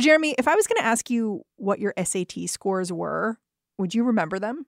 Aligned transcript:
So, 0.00 0.04
Jeremy, 0.04 0.34
if 0.38 0.48
I 0.48 0.54
was 0.54 0.66
going 0.66 0.78
to 0.78 0.86
ask 0.86 1.10
you 1.10 1.44
what 1.56 1.78
your 1.78 1.92
SAT 2.02 2.48
scores 2.48 2.90
were, 2.90 3.38
would 3.76 3.94
you 3.94 4.02
remember 4.02 4.38
them? 4.38 4.64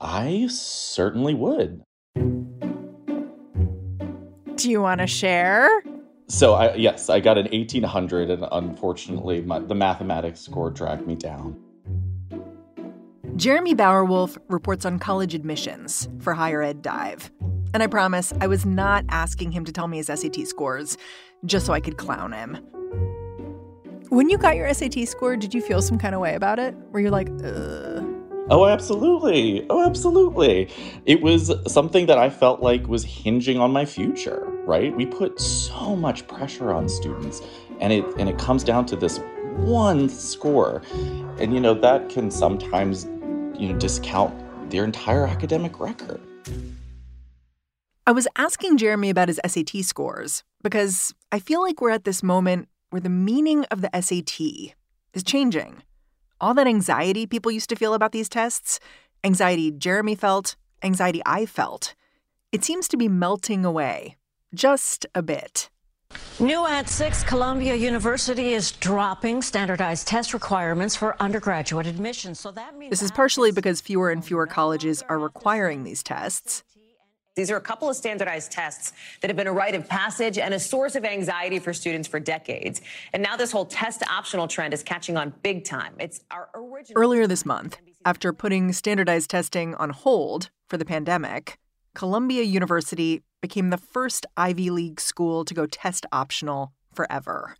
I 0.00 0.46
certainly 0.48 1.34
would. 1.34 1.82
Do 4.54 4.70
you 4.70 4.80
want 4.80 5.00
to 5.00 5.08
share? 5.08 5.68
So, 6.28 6.54
I, 6.54 6.72
yes, 6.76 7.10
I 7.10 7.18
got 7.18 7.36
an 7.36 7.46
1800, 7.46 8.30
and 8.30 8.46
unfortunately, 8.52 9.42
my, 9.42 9.58
the 9.58 9.74
mathematics 9.74 10.38
score 10.38 10.70
dragged 10.70 11.04
me 11.04 11.16
down. 11.16 11.60
Jeremy 13.34 13.74
Bauer-Wolf 13.74 14.38
reports 14.46 14.86
on 14.86 15.00
college 15.00 15.34
admissions 15.34 16.08
for 16.20 16.32
Higher 16.32 16.62
Ed 16.62 16.80
Dive. 16.80 17.28
And 17.74 17.82
I 17.82 17.88
promise 17.88 18.32
I 18.40 18.46
was 18.46 18.64
not 18.64 19.04
asking 19.08 19.50
him 19.50 19.64
to 19.64 19.72
tell 19.72 19.88
me 19.88 19.96
his 19.96 20.06
SAT 20.06 20.46
scores 20.46 20.96
just 21.44 21.66
so 21.66 21.72
I 21.72 21.80
could 21.80 21.96
clown 21.96 22.30
him. 22.30 22.64
When 24.14 24.30
you 24.30 24.38
got 24.38 24.54
your 24.54 24.72
SAT 24.72 25.08
score, 25.08 25.36
did 25.36 25.52
you 25.52 25.60
feel 25.60 25.82
some 25.82 25.98
kind 25.98 26.14
of 26.14 26.20
way 26.20 26.36
about 26.36 26.60
it? 26.60 26.76
Were 26.92 27.00
you 27.00 27.10
like, 27.10 27.28
ugh? 27.44 28.06
Oh, 28.48 28.64
absolutely. 28.64 29.66
Oh, 29.68 29.84
absolutely. 29.84 30.70
It 31.04 31.20
was 31.20 31.52
something 31.66 32.06
that 32.06 32.16
I 32.16 32.30
felt 32.30 32.60
like 32.60 32.86
was 32.86 33.02
hinging 33.02 33.58
on 33.58 33.72
my 33.72 33.84
future, 33.84 34.46
right? 34.66 34.96
We 34.96 35.04
put 35.04 35.40
so 35.40 35.96
much 35.96 36.28
pressure 36.28 36.70
on 36.72 36.88
students 36.88 37.42
and 37.80 37.92
it 37.92 38.04
and 38.16 38.28
it 38.28 38.38
comes 38.38 38.62
down 38.62 38.86
to 38.86 38.94
this 38.94 39.18
one 39.56 40.08
score. 40.08 40.80
And 41.40 41.52
you 41.52 41.58
know, 41.58 41.74
that 41.74 42.08
can 42.08 42.30
sometimes 42.30 43.06
you 43.58 43.72
know 43.72 43.76
discount 43.80 44.70
their 44.70 44.84
entire 44.84 45.26
academic 45.26 45.80
record. 45.80 46.20
I 48.06 48.12
was 48.12 48.28
asking 48.36 48.76
Jeremy 48.76 49.10
about 49.10 49.26
his 49.26 49.40
SAT 49.44 49.82
scores 49.82 50.44
because 50.62 51.12
I 51.32 51.40
feel 51.40 51.60
like 51.60 51.80
we're 51.80 51.90
at 51.90 52.04
this 52.04 52.22
moment 52.22 52.68
where 52.94 53.00
the 53.00 53.08
meaning 53.08 53.64
of 53.72 53.80
the 53.80 53.90
SAT 53.92 54.38
is 55.14 55.24
changing. 55.24 55.82
All 56.40 56.54
that 56.54 56.68
anxiety 56.68 57.26
people 57.26 57.50
used 57.50 57.68
to 57.70 57.74
feel 57.74 57.92
about 57.92 58.12
these 58.12 58.28
tests, 58.28 58.78
anxiety 59.24 59.72
Jeremy 59.72 60.14
felt, 60.14 60.54
anxiety 60.80 61.20
I 61.26 61.44
felt, 61.44 61.96
it 62.52 62.62
seems 62.62 62.86
to 62.86 62.96
be 62.96 63.08
melting 63.08 63.64
away 63.64 64.16
just 64.54 65.06
a 65.12 65.24
bit. 65.24 65.70
New 66.38 66.64
at 66.68 66.88
6, 66.88 67.24
Columbia 67.24 67.74
University 67.74 68.54
is 68.54 68.70
dropping 68.70 69.42
standardized 69.42 70.06
test 70.06 70.32
requirements 70.32 70.94
for 70.94 71.20
undergraduate 71.20 71.88
admission. 71.88 72.36
So 72.36 72.52
that 72.52 72.78
means 72.78 72.90
This 72.90 73.02
is 73.02 73.10
partially 73.10 73.50
because 73.50 73.80
fewer 73.80 74.12
and 74.12 74.24
fewer 74.24 74.46
colleges 74.46 75.02
are 75.08 75.18
requiring 75.18 75.82
these 75.82 76.04
tests. 76.04 76.62
These 77.34 77.50
are 77.50 77.56
a 77.56 77.60
couple 77.60 77.88
of 77.88 77.96
standardized 77.96 78.52
tests 78.52 78.92
that 79.20 79.28
have 79.28 79.36
been 79.36 79.48
a 79.48 79.52
rite 79.52 79.74
of 79.74 79.88
passage 79.88 80.38
and 80.38 80.54
a 80.54 80.60
source 80.60 80.94
of 80.94 81.04
anxiety 81.04 81.58
for 81.58 81.72
students 81.72 82.06
for 82.06 82.20
decades. 82.20 82.80
And 83.12 83.22
now 83.22 83.36
this 83.36 83.50
whole 83.50 83.66
test 83.66 84.02
optional 84.08 84.46
trend 84.46 84.72
is 84.72 84.82
catching 84.82 85.16
on 85.16 85.34
big 85.42 85.64
time. 85.64 85.94
It's 85.98 86.20
our 86.30 86.48
original. 86.54 87.02
Earlier 87.02 87.26
this 87.26 87.44
month, 87.44 87.78
after 88.04 88.32
putting 88.32 88.72
standardized 88.72 89.30
testing 89.30 89.74
on 89.76 89.90
hold 89.90 90.50
for 90.68 90.76
the 90.76 90.84
pandemic, 90.84 91.58
Columbia 91.94 92.42
University 92.42 93.22
became 93.40 93.70
the 93.70 93.78
first 93.78 94.26
Ivy 94.36 94.70
League 94.70 95.00
school 95.00 95.44
to 95.44 95.54
go 95.54 95.66
test 95.66 96.06
optional 96.12 96.72
forever. 96.92 97.56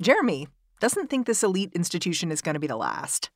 Jeremy 0.00 0.48
doesn't 0.78 1.08
think 1.08 1.26
this 1.26 1.42
elite 1.42 1.72
institution 1.74 2.30
is 2.30 2.40
going 2.40 2.54
to 2.54 2.60
be 2.60 2.66
the 2.66 2.76
last. 2.76 3.30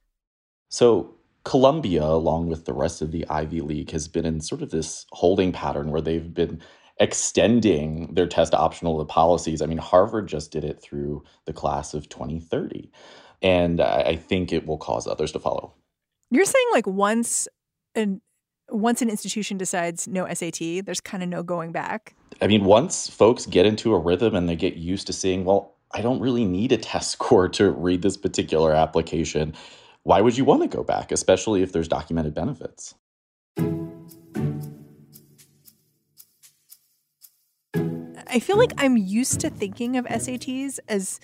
So, 0.68 1.14
Columbia, 1.44 2.04
along 2.04 2.48
with 2.48 2.64
the 2.64 2.72
rest 2.72 3.02
of 3.02 3.12
the 3.12 3.26
Ivy 3.28 3.60
League, 3.60 3.90
has 3.90 4.08
been 4.08 4.24
in 4.24 4.40
sort 4.40 4.62
of 4.62 4.70
this 4.70 5.06
holding 5.12 5.52
pattern 5.52 5.90
where 5.90 6.00
they've 6.00 6.32
been 6.32 6.60
extending 6.98 8.14
their 8.14 8.26
test 8.26 8.54
optional 8.54 9.04
policies. 9.04 9.60
I 9.60 9.66
mean, 9.66 9.78
Harvard 9.78 10.26
just 10.26 10.50
did 10.50 10.64
it 10.64 10.80
through 10.80 11.22
the 11.44 11.52
class 11.52 11.92
of 11.92 12.08
2030. 12.08 12.90
And 13.42 13.80
I 13.80 14.16
think 14.16 14.52
it 14.52 14.66
will 14.66 14.78
cause 14.78 15.06
others 15.06 15.32
to 15.32 15.38
follow. 15.38 15.74
You're 16.30 16.46
saying 16.46 16.66
like 16.72 16.86
once 16.86 17.46
an 17.94 18.20
once 18.70 19.02
an 19.02 19.10
institution 19.10 19.58
decides 19.58 20.08
no 20.08 20.26
SAT, 20.32 20.86
there's 20.86 21.00
kind 21.00 21.22
of 21.22 21.28
no 21.28 21.42
going 21.42 21.70
back. 21.70 22.14
I 22.40 22.46
mean, 22.46 22.64
once 22.64 23.08
folks 23.08 23.44
get 23.44 23.66
into 23.66 23.92
a 23.92 23.98
rhythm 23.98 24.34
and 24.34 24.48
they 24.48 24.56
get 24.56 24.76
used 24.76 25.06
to 25.08 25.12
seeing, 25.12 25.44
well, 25.44 25.76
I 25.92 26.00
don't 26.00 26.20
really 26.20 26.46
need 26.46 26.72
a 26.72 26.78
test 26.78 27.10
score 27.12 27.48
to 27.50 27.70
read 27.70 28.00
this 28.00 28.16
particular 28.16 28.72
application 28.72 29.54
why 30.04 30.20
would 30.20 30.36
you 30.36 30.44
want 30.44 30.62
to 30.62 30.68
go 30.68 30.84
back, 30.84 31.10
especially 31.10 31.62
if 31.62 31.72
there's 31.72 31.88
documented 31.88 32.34
benefits? 32.34 32.94
I 38.26 38.38
feel 38.38 38.58
like 38.58 38.72
I'm 38.78 38.96
used 38.96 39.40
to 39.40 39.50
thinking 39.50 39.96
of 39.96 40.04
SATs 40.06 40.78
as 40.88 41.20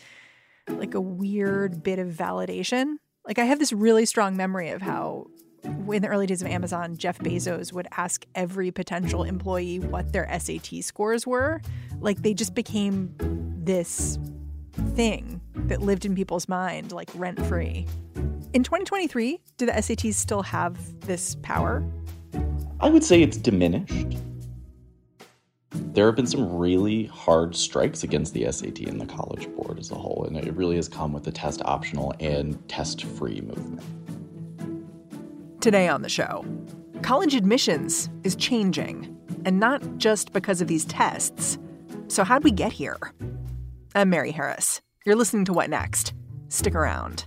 like 0.68 0.94
a 0.94 1.00
weird 1.00 1.82
bit 1.82 1.98
of 1.98 2.08
validation. 2.08 2.94
Like 3.26 3.38
I 3.38 3.44
have 3.44 3.58
this 3.58 3.72
really 3.72 4.06
strong 4.06 4.36
memory 4.36 4.70
of 4.70 4.80
how 4.80 5.26
in 5.64 6.00
the 6.00 6.08
early 6.08 6.26
days 6.26 6.40
of 6.40 6.48
Amazon, 6.48 6.96
Jeff 6.96 7.18
Bezos 7.18 7.72
would 7.72 7.88
ask 7.96 8.24
every 8.34 8.70
potential 8.70 9.24
employee 9.24 9.78
what 9.78 10.12
their 10.12 10.26
SAT 10.38 10.82
scores 10.82 11.26
were. 11.26 11.60
Like 12.00 12.22
they 12.22 12.32
just 12.32 12.54
became 12.54 13.14
this 13.62 14.18
thing 14.94 15.40
that 15.54 15.82
lived 15.82 16.06
in 16.06 16.14
people's 16.14 16.48
mind 16.48 16.92
like 16.92 17.10
rent 17.14 17.44
free. 17.46 17.86
In 18.52 18.64
2023, 18.64 19.40
do 19.58 19.66
the 19.66 19.72
SATs 19.72 20.14
still 20.14 20.42
have 20.42 20.76
this 21.06 21.36
power? 21.36 21.84
I 22.80 22.88
would 22.88 23.04
say 23.04 23.22
it's 23.22 23.36
diminished. 23.36 24.16
There 25.70 26.06
have 26.06 26.16
been 26.16 26.26
some 26.26 26.56
really 26.56 27.04
hard 27.04 27.54
strikes 27.54 28.02
against 28.02 28.34
the 28.34 28.50
SAT 28.50 28.80
and 28.80 29.00
the 29.00 29.06
College 29.06 29.48
Board 29.54 29.78
as 29.78 29.92
a 29.92 29.94
whole, 29.94 30.24
and 30.26 30.36
it 30.36 30.52
really 30.54 30.74
has 30.74 30.88
come 30.88 31.12
with 31.12 31.22
the 31.22 31.30
test 31.30 31.62
optional 31.64 32.12
and 32.18 32.68
test 32.68 33.04
free 33.04 33.40
movement. 33.40 33.84
Today 35.60 35.86
on 35.86 36.02
the 36.02 36.08
show, 36.08 36.44
college 37.02 37.36
admissions 37.36 38.10
is 38.24 38.34
changing, 38.34 39.16
and 39.44 39.60
not 39.60 39.98
just 39.98 40.32
because 40.32 40.60
of 40.60 40.66
these 40.66 40.84
tests. 40.86 41.56
So, 42.08 42.24
how'd 42.24 42.42
we 42.42 42.50
get 42.50 42.72
here? 42.72 42.98
I'm 43.94 44.10
Mary 44.10 44.32
Harris. 44.32 44.80
You're 45.06 45.14
listening 45.14 45.44
to 45.44 45.52
What 45.52 45.70
Next? 45.70 46.14
Stick 46.48 46.74
around. 46.74 47.26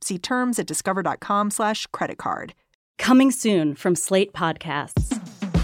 See 0.00 0.18
terms 0.18 0.58
at 0.58 0.66
discover.com 0.66 1.50
slash 1.50 1.86
credit 1.88 2.18
card. 2.18 2.54
Coming 2.98 3.30
soon 3.30 3.74
from 3.74 3.94
Slate 3.94 4.32
Podcasts. 4.32 5.14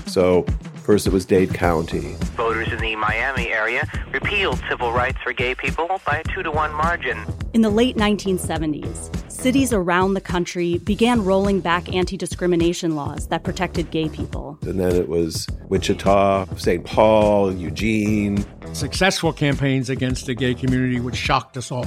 So, 0.08 0.42
first 0.84 1.06
it 1.06 1.12
was 1.12 1.24
Dade 1.24 1.54
County. 1.54 2.14
Voters 2.36 2.72
in 2.72 2.78
the 2.78 2.94
Miami 2.96 3.48
area 3.48 3.88
repealed 4.12 4.60
civil 4.68 4.92
rights 4.92 5.18
for 5.24 5.32
gay 5.32 5.54
people 5.54 6.00
by 6.06 6.18
a 6.18 6.24
two 6.24 6.42
to 6.42 6.50
one 6.50 6.72
margin. 6.72 7.18
In 7.52 7.62
the 7.62 7.70
late 7.70 7.96
1970s, 7.96 9.30
cities 9.30 9.72
around 9.72 10.14
the 10.14 10.20
country 10.20 10.78
began 10.78 11.24
rolling 11.24 11.60
back 11.60 11.92
anti 11.92 12.16
discrimination 12.16 12.94
laws 12.94 13.28
that 13.28 13.44
protected 13.44 13.90
gay 13.90 14.08
people. 14.08 14.58
And 14.62 14.78
then 14.78 14.94
it 14.94 15.08
was 15.08 15.48
Wichita, 15.68 16.46
St. 16.56 16.84
Paul, 16.84 17.52
Eugene. 17.52 18.44
Successful 18.72 19.32
campaigns 19.32 19.90
against 19.90 20.26
the 20.26 20.34
gay 20.34 20.54
community, 20.54 21.00
which 21.00 21.16
shocked 21.16 21.56
us 21.56 21.72
all. 21.72 21.86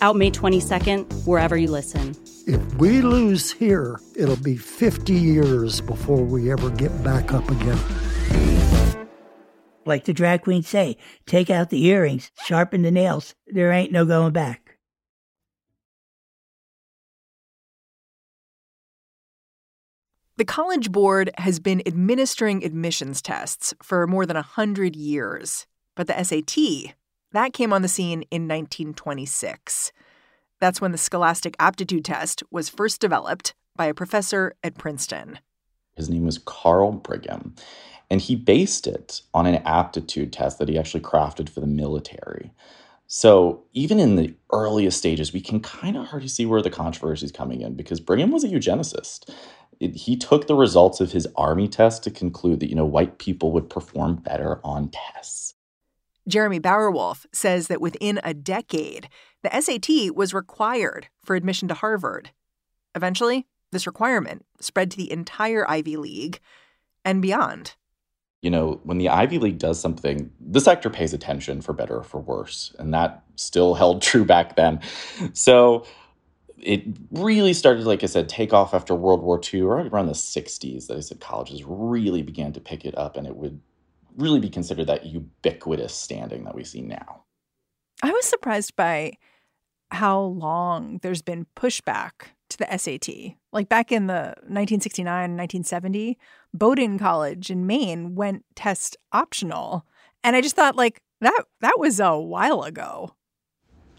Out 0.00 0.16
May 0.16 0.30
22nd, 0.30 1.26
wherever 1.26 1.56
you 1.56 1.70
listen. 1.70 2.14
If 2.46 2.74
we 2.74 3.00
lose 3.00 3.50
here, 3.52 3.98
it'll 4.14 4.36
be 4.36 4.56
50 4.56 5.14
years 5.14 5.80
before 5.80 6.22
we 6.22 6.52
ever 6.52 6.68
get 6.70 7.02
back 7.02 7.32
up 7.32 7.48
again. 7.50 7.78
Like 9.86 10.04
the 10.04 10.12
drag 10.12 10.42
queens 10.42 10.68
say, 10.68 10.96
take 11.26 11.50
out 11.50 11.70
the 11.70 11.84
earrings, 11.86 12.30
sharpen 12.44 12.82
the 12.82 12.90
nails. 12.90 13.34
There 13.46 13.72
ain't 13.72 13.92
no 13.92 14.04
going 14.04 14.32
back. 14.32 14.64
The 20.36 20.44
College 20.44 20.90
Board 20.90 21.30
has 21.38 21.60
been 21.60 21.80
administering 21.86 22.64
admissions 22.64 23.22
tests 23.22 23.72
for 23.80 24.04
more 24.08 24.26
than 24.26 24.34
100 24.34 24.96
years, 24.96 25.66
but 25.94 26.08
the 26.08 26.24
SAT, 26.24 26.94
that 27.34 27.52
came 27.52 27.72
on 27.72 27.82
the 27.82 27.88
scene 27.88 28.22
in 28.30 28.48
1926. 28.48 29.92
That's 30.60 30.80
when 30.80 30.92
the 30.92 30.98
Scholastic 30.98 31.56
Aptitude 31.58 32.04
Test 32.04 32.42
was 32.50 32.68
first 32.68 33.00
developed 33.00 33.54
by 33.76 33.86
a 33.86 33.94
professor 33.94 34.54
at 34.62 34.78
Princeton. 34.78 35.40
His 35.96 36.08
name 36.08 36.24
was 36.24 36.38
Carl 36.38 36.92
Brigham, 36.92 37.54
and 38.10 38.20
he 38.20 38.36
based 38.36 38.86
it 38.86 39.22
on 39.34 39.46
an 39.46 39.56
aptitude 39.64 40.32
test 40.32 40.58
that 40.58 40.68
he 40.68 40.78
actually 40.78 41.02
crafted 41.02 41.48
for 41.48 41.60
the 41.60 41.66
military. 41.66 42.52
So 43.06 43.64
even 43.72 44.00
in 44.00 44.16
the 44.16 44.34
earliest 44.52 44.98
stages, 44.98 45.32
we 45.32 45.40
can 45.40 45.60
kind 45.60 45.96
of 45.96 46.06
hardly 46.06 46.28
see 46.28 46.46
where 46.46 46.62
the 46.62 46.70
controversy 46.70 47.26
is 47.26 47.32
coming 47.32 47.60
in 47.60 47.74
because 47.74 48.00
Brigham 48.00 48.30
was 48.30 48.44
a 48.44 48.48
eugenicist. 48.48 49.30
It, 49.80 49.94
he 49.94 50.16
took 50.16 50.46
the 50.46 50.54
results 50.54 51.00
of 51.00 51.12
his 51.12 51.26
army 51.36 51.68
test 51.68 52.04
to 52.04 52.10
conclude 52.10 52.60
that 52.60 52.70
you 52.70 52.76
know 52.76 52.86
white 52.86 53.18
people 53.18 53.52
would 53.52 53.68
perform 53.68 54.16
better 54.16 54.60
on 54.64 54.90
tests. 54.90 55.53
Jeremy 56.26 56.58
Bauer-Wolf 56.58 57.26
says 57.32 57.68
that 57.68 57.80
within 57.80 58.20
a 58.24 58.32
decade, 58.32 59.08
the 59.42 59.60
SAT 59.60 60.14
was 60.14 60.32
required 60.32 61.08
for 61.24 61.36
admission 61.36 61.68
to 61.68 61.74
Harvard. 61.74 62.30
Eventually, 62.94 63.46
this 63.72 63.86
requirement 63.86 64.44
spread 64.60 64.90
to 64.90 64.96
the 64.96 65.10
entire 65.10 65.68
Ivy 65.68 65.96
League 65.96 66.40
and 67.04 67.20
beyond. 67.20 67.74
You 68.40 68.50
know, 68.50 68.80
when 68.84 68.98
the 68.98 69.08
Ivy 69.08 69.38
League 69.38 69.58
does 69.58 69.80
something, 69.80 70.30
the 70.40 70.60
sector 70.60 70.90
pays 70.90 71.12
attention 71.12 71.60
for 71.60 71.72
better 71.72 71.98
or 71.98 72.02
for 72.02 72.20
worse. 72.20 72.74
And 72.78 72.92
that 72.94 73.22
still 73.36 73.74
held 73.74 74.02
true 74.02 74.24
back 74.24 74.56
then. 74.56 74.80
So 75.32 75.86
it 76.58 76.84
really 77.10 77.52
started, 77.52 77.84
like 77.84 78.02
I 78.02 78.06
said, 78.06 78.28
take 78.28 78.52
off 78.52 78.72
after 78.72 78.94
World 78.94 79.22
War 79.22 79.40
II, 79.52 79.62
or 79.62 79.80
around 79.80 80.06
the 80.06 80.12
60s 80.12 80.86
that 80.86 80.96
I 80.96 81.00
said 81.00 81.20
colleges 81.20 81.62
really 81.64 82.22
began 82.22 82.52
to 82.54 82.60
pick 82.60 82.84
it 82.84 82.96
up 82.96 83.16
and 83.16 83.26
it 83.26 83.36
would 83.36 83.60
really 84.16 84.40
be 84.40 84.50
considered 84.50 84.86
that 84.86 85.06
ubiquitous 85.06 85.94
standing 85.94 86.44
that 86.44 86.54
we 86.54 86.64
see 86.64 86.82
now. 86.82 87.24
I 88.02 88.10
was 88.10 88.24
surprised 88.24 88.76
by 88.76 89.14
how 89.90 90.20
long 90.20 90.98
there's 91.02 91.22
been 91.22 91.46
pushback 91.56 92.28
to 92.50 92.58
the 92.58 92.78
SAT. 92.78 93.36
Like 93.52 93.68
back 93.68 93.92
in 93.92 94.06
the 94.06 94.34
1969 94.46 95.06
1970, 95.36 96.18
Bowdoin 96.52 96.98
College 96.98 97.50
in 97.50 97.66
Maine 97.66 98.14
went 98.14 98.44
test 98.54 98.96
optional. 99.12 99.86
And 100.22 100.36
I 100.36 100.40
just 100.40 100.56
thought 100.56 100.76
like 100.76 101.02
that 101.20 101.44
that 101.60 101.78
was 101.78 102.00
a 102.00 102.18
while 102.18 102.62
ago. 102.62 103.14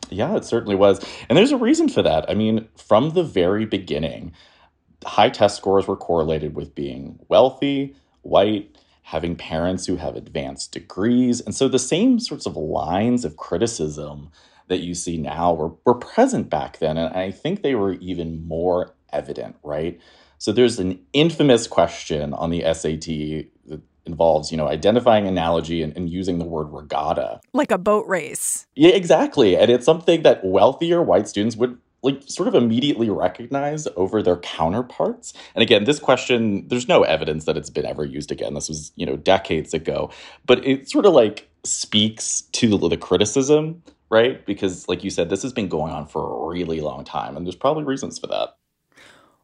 Yeah, 0.10 0.36
it 0.36 0.46
certainly 0.46 0.76
was. 0.76 1.04
And 1.30 1.38
there's 1.38 1.52
a 1.52 1.58
reason 1.58 1.90
for 1.90 2.04
that. 2.04 2.30
I 2.30 2.36
mean, 2.36 2.68
from 2.76 3.12
the 3.12 3.24
very 3.24 3.66
beginning, 3.66 4.34
high 5.04 5.30
test 5.30 5.58
scores 5.58 5.88
were 5.88 5.98
correlated 5.98 6.56
with 6.56 6.76
being 6.76 7.20
wealthy, 7.28 7.96
white, 8.22 8.75
having 9.06 9.36
parents 9.36 9.86
who 9.86 9.98
have 9.98 10.16
advanced 10.16 10.72
degrees. 10.72 11.40
And 11.40 11.54
so 11.54 11.68
the 11.68 11.78
same 11.78 12.20
sorts 12.20 12.48
of 12.48 12.56
lines 12.56 13.24
of 13.24 13.38
criticism 13.38 14.32
that 14.68 14.80
you 14.80 14.96
see 14.96 15.16
now 15.16 15.54
were, 15.54 15.74
were 15.86 15.94
present 15.94 16.50
back 16.50 16.80
then. 16.80 16.98
And 16.98 17.16
I 17.16 17.30
think 17.30 17.62
they 17.62 17.76
were 17.76 17.94
even 17.94 18.48
more 18.48 18.96
evident, 19.14 19.58
right? 19.62 20.02
So 20.40 20.52
there's 20.52 20.80
an 20.80 21.00
infamous 21.14 21.68
question 21.68 22.34
on 22.34 22.50
the 22.50 22.62
SAT 22.74 23.06
that 23.68 23.82
involves, 24.08 24.50
you 24.50 24.58
know, 24.58 24.68
identifying 24.68 25.28
analogy 25.28 25.84
and, 25.84 25.96
and 25.96 26.10
using 26.10 26.40
the 26.40 26.46
word 26.46 26.74
regatta. 26.74 27.42
Like 27.54 27.70
a 27.70 27.78
boat 27.78 28.08
race. 28.08 28.66
Yeah, 28.74 28.96
exactly. 28.96 29.56
And 29.56 29.70
it's 29.70 29.86
something 29.86 30.24
that 30.24 30.44
wealthier 30.44 31.04
white 31.04 31.28
students 31.28 31.56
would 31.58 31.78
like 32.06 32.22
sort 32.28 32.48
of 32.48 32.54
immediately 32.54 33.10
recognize 33.10 33.88
over 33.96 34.22
their 34.22 34.38
counterparts. 34.38 35.34
And 35.56 35.64
again, 35.64 35.86
this 35.86 36.00
question, 36.00 36.68
there's 36.68 36.88
no 36.88 37.02
evidence 37.02 37.46
that 37.46 37.58
it's 37.58 37.72
been 37.72 37.86
ever 37.86 38.06
used 38.06 38.32
again. 38.32 38.54
This 38.54 38.70
was, 38.70 38.92
you 38.96 39.08
know, 39.08 39.18
decades 39.18 39.74
ago. 39.74 40.12
But 40.46 40.66
it 40.66 40.88
sort 40.88 41.08
of 41.08 41.14
like 41.14 41.50
speaks 41.64 42.42
to 42.54 42.78
the, 42.78 42.96
criticism, 42.96 43.82
right? 44.10 44.46
Because 44.46 44.88
like 44.88 45.04
you 45.04 45.10
said, 45.10 45.30
this 45.30 45.42
has 45.42 45.52
been 45.52 45.68
going 45.68 45.92
on 45.92 46.06
for 46.06 46.46
a 46.46 46.48
really 46.48 46.80
long 46.80 47.04
time 47.04 47.36
and 47.36 47.46
there's 47.46 47.56
probably 47.56 47.84
reasons 47.84 48.20
for 48.20 48.28
that. 48.28 48.56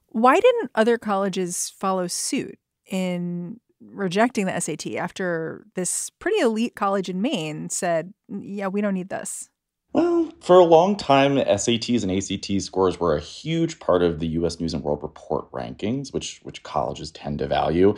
Why 0.09 0.39
didn't 0.39 0.71
other 0.75 0.99
colleges 0.99 1.73
follow 1.75 2.05
suit 2.07 2.59
in 2.85 3.59
rejecting 3.81 4.45
the 4.45 4.59
SAT 4.59 4.95
after 4.95 5.65
this 5.73 6.11
pretty 6.11 6.39
elite 6.39 6.75
college 6.75 7.09
in 7.09 7.21
Maine 7.21 7.69
said, 7.69 8.13
"Yeah, 8.29 8.67
we 8.67 8.81
don't 8.81 8.93
need 8.93 9.09
this." 9.09 9.49
Well, 9.93 10.31
for 10.39 10.57
a 10.57 10.63
long 10.63 10.95
time, 10.95 11.35
SATs 11.35 12.03
and 12.03 12.11
ACT 12.11 12.61
scores 12.61 12.99
were 12.99 13.15
a 13.15 13.19
huge 13.19 13.79
part 13.79 14.03
of 14.03 14.19
the 14.19 14.27
U.S. 14.29 14.59
News 14.59 14.73
and 14.73 14.83
World 14.83 15.03
Report 15.03 15.51
rankings, 15.51 16.13
which 16.13 16.39
which 16.43 16.63
colleges 16.63 17.11
tend 17.11 17.39
to 17.39 17.47
value, 17.47 17.95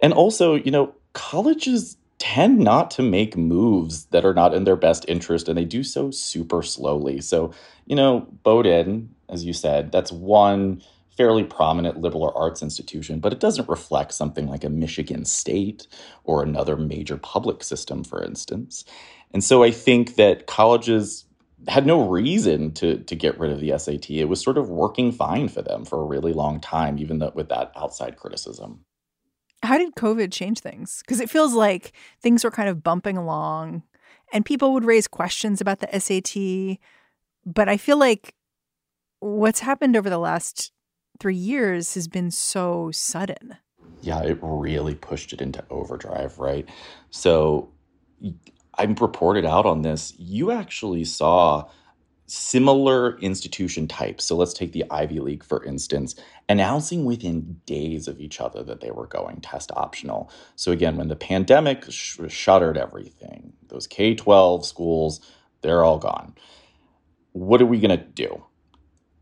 and 0.00 0.12
also, 0.12 0.54
you 0.54 0.70
know, 0.70 0.94
colleges 1.14 1.96
tend 2.18 2.58
not 2.58 2.90
to 2.90 3.02
make 3.02 3.36
moves 3.36 4.04
that 4.06 4.26
are 4.26 4.34
not 4.34 4.52
in 4.52 4.64
their 4.64 4.76
best 4.76 5.06
interest, 5.08 5.48
and 5.48 5.56
they 5.56 5.64
do 5.64 5.82
so 5.82 6.10
super 6.10 6.62
slowly. 6.62 7.20
So, 7.22 7.52
you 7.86 7.96
know, 7.96 8.28
Bowdoin, 8.42 9.08
as 9.30 9.44
you 9.44 9.54
said, 9.54 9.90
that's 9.90 10.12
one 10.12 10.82
fairly 11.16 11.44
prominent 11.44 12.00
liberal 12.00 12.32
arts 12.36 12.62
institution, 12.62 13.20
but 13.20 13.32
it 13.32 13.40
doesn't 13.40 13.68
reflect 13.68 14.12
something 14.12 14.48
like 14.48 14.64
a 14.64 14.70
Michigan 14.70 15.24
State 15.24 15.86
or 16.24 16.42
another 16.42 16.76
major 16.76 17.16
public 17.16 17.64
system, 17.64 18.04
for 18.04 18.22
instance. 18.22 18.84
And 19.32 19.42
so 19.42 19.62
I 19.62 19.70
think 19.70 20.16
that 20.16 20.46
colleges 20.46 21.24
had 21.68 21.86
no 21.86 22.08
reason 22.08 22.72
to 22.72 22.98
to 22.98 23.16
get 23.16 23.38
rid 23.38 23.50
of 23.50 23.60
the 23.60 23.76
SAT. 23.78 24.10
It 24.10 24.28
was 24.28 24.42
sort 24.42 24.58
of 24.58 24.68
working 24.68 25.12
fine 25.12 25.48
for 25.48 25.62
them 25.62 25.84
for 25.84 26.00
a 26.00 26.06
really 26.06 26.32
long 26.32 26.60
time, 26.60 26.98
even 26.98 27.18
though 27.18 27.32
with 27.34 27.48
that 27.48 27.72
outside 27.76 28.16
criticism. 28.16 28.84
How 29.62 29.76
did 29.76 29.94
COVID 29.94 30.32
change 30.32 30.60
things? 30.60 31.02
Because 31.04 31.20
it 31.20 31.28
feels 31.28 31.52
like 31.52 31.92
things 32.22 32.44
were 32.44 32.50
kind 32.50 32.68
of 32.68 32.82
bumping 32.82 33.16
along, 33.16 33.82
and 34.32 34.44
people 34.44 34.72
would 34.72 34.84
raise 34.84 35.06
questions 35.06 35.60
about 35.60 35.80
the 35.80 36.00
SAT. 36.00 36.78
But 37.44 37.68
I 37.68 37.76
feel 37.76 37.98
like 37.98 38.34
what's 39.20 39.60
happened 39.60 39.96
over 39.96 40.08
the 40.08 40.18
last 40.18 40.72
three 41.18 41.36
years 41.36 41.94
has 41.94 42.08
been 42.08 42.30
so 42.30 42.90
sudden. 42.90 43.56
Yeah, 44.02 44.22
it 44.22 44.38
really 44.40 44.94
pushed 44.94 45.34
it 45.34 45.42
into 45.42 45.62
overdrive, 45.68 46.38
right? 46.38 46.66
So 47.10 47.70
I'm 48.78 48.94
reported 48.94 49.44
out 49.44 49.66
on 49.66 49.82
this. 49.82 50.14
You 50.18 50.50
actually 50.52 51.04
saw 51.04 51.68
similar 52.26 53.18
institution 53.18 53.88
types. 53.88 54.24
So 54.24 54.36
let's 54.36 54.52
take 54.52 54.72
the 54.72 54.84
Ivy 54.90 55.18
League, 55.20 55.44
for 55.44 55.64
instance, 55.64 56.14
announcing 56.48 57.04
within 57.04 57.60
days 57.66 58.06
of 58.06 58.20
each 58.20 58.40
other 58.40 58.62
that 58.64 58.80
they 58.80 58.92
were 58.92 59.08
going 59.08 59.40
test 59.40 59.72
optional. 59.76 60.30
So 60.54 60.70
again, 60.72 60.96
when 60.96 61.08
the 61.08 61.16
pandemic 61.16 61.84
sh- 61.90 62.20
shuttered 62.28 62.78
everything, 62.78 63.54
those 63.68 63.88
K 63.88 64.14
12 64.14 64.64
schools, 64.64 65.20
they're 65.62 65.84
all 65.84 65.98
gone. 65.98 66.36
What 67.32 67.60
are 67.62 67.66
we 67.66 67.80
going 67.80 67.98
to 67.98 68.04
do? 68.04 68.44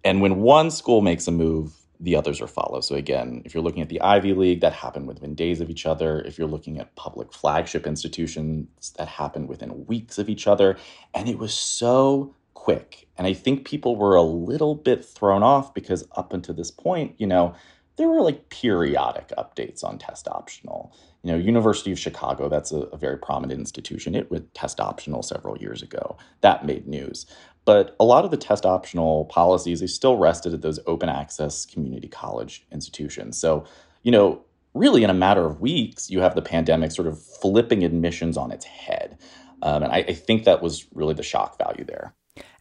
And 0.05 0.21
when 0.21 0.41
one 0.43 0.71
school 0.71 1.01
makes 1.01 1.27
a 1.29 1.33
move, 1.33 1.78
the 2.01 2.17
others 2.17 2.41
are 2.41 2.47
follow. 2.47 2.81
So 2.81 2.95
again, 2.95 3.43
if 3.45 3.55
you're 3.55 3.63
looking 3.63 3.83
at 3.83 3.89
the 3.89 4.01
Ivy 4.01 4.35
League, 4.35 4.61
that 4.61 4.73
happened 4.73 5.09
within 5.09 5.35
days 5.35 5.61
of 5.61 5.71
each 5.71 5.87
other. 5.87 6.21
If 6.21 6.39
you're 6.39 6.49
looking 6.49 6.79
at 6.79 6.95
public 6.95 7.33
flagship 7.33 7.87
institutions, 7.87 8.69
that 8.97 9.09
happened 9.09 9.49
within 9.49 9.87
weeks 9.87 10.19
of 10.19 10.29
each 10.29 10.47
other. 10.47 10.77
And 11.15 11.29
it 11.29 11.39
was 11.39 11.53
so 11.53 12.35
quick. 12.55 13.09
And 13.17 13.27
I 13.27 13.33
think 13.33 13.67
people 13.67 13.97
were 13.97 14.15
a 14.15 14.23
little 14.23 14.75
bit 14.75 15.05
thrown 15.05 15.43
off 15.43 15.75
because 15.75 16.07
up 16.17 16.33
until 16.33 16.55
this 16.55 16.71
point, 16.71 17.15
you 17.19 17.27
know, 17.27 17.55
there 17.97 18.09
were 18.09 18.23
like 18.23 18.49
periodic 18.49 19.33
updates 19.37 19.83
on 19.83 19.99
test 19.99 20.29
optional. 20.29 20.95
You 21.23 21.33
know, 21.33 21.39
University 21.39 21.91
of 21.91 21.99
Chicago, 21.99 22.49
that's 22.49 22.71
a, 22.71 22.83
a 22.93 22.97
very 22.97 23.19
prominent 23.19 23.59
institution. 23.59 24.15
It 24.15 24.31
went 24.31 24.55
test 24.55 24.79
optional 24.79 25.23
several 25.23 25.59
years 25.59 25.83
ago. 25.83 26.17
That 26.41 26.65
made 26.65 26.87
news. 26.87 27.27
But 27.69 27.95
a 28.01 28.05
lot 28.07 28.25
of 28.25 28.31
the 28.31 28.39
test 28.39 28.65
optional 28.65 29.27
policies, 29.27 29.81
they 29.81 29.87
still 29.89 30.17
rested 30.17 30.55
at 30.55 30.63
those 30.63 30.81
open 30.87 31.11
access 31.11 31.67
community 31.67 32.09
college 32.09 32.67
institutions. 32.73 33.39
So, 33.39 33.67
you 34.03 34.11
know, 34.11 34.43
really 34.73 35.05
in 35.05 35.11
a 35.11 35.15
matter 35.15 35.45
of 35.45 35.61
weeks, 35.61 36.09
you 36.09 36.21
have 36.21 36.35
the 36.35 36.41
pandemic 36.41 36.93
sort 36.93 37.07
of 37.07 37.23
flipping 37.23 37.85
admissions 37.85 38.39
on 38.39 38.53
its 38.53 38.65
head. 38.65 39.19
Um, 39.61 39.83
and 39.83 39.93
I, 39.93 39.99
I 39.99 40.15
think 40.15 40.45
that 40.45 40.63
was 40.63 40.87
really 40.95 41.13
the 41.13 41.23
shock 41.23 41.59
value 41.59 41.85
there. 41.85 42.15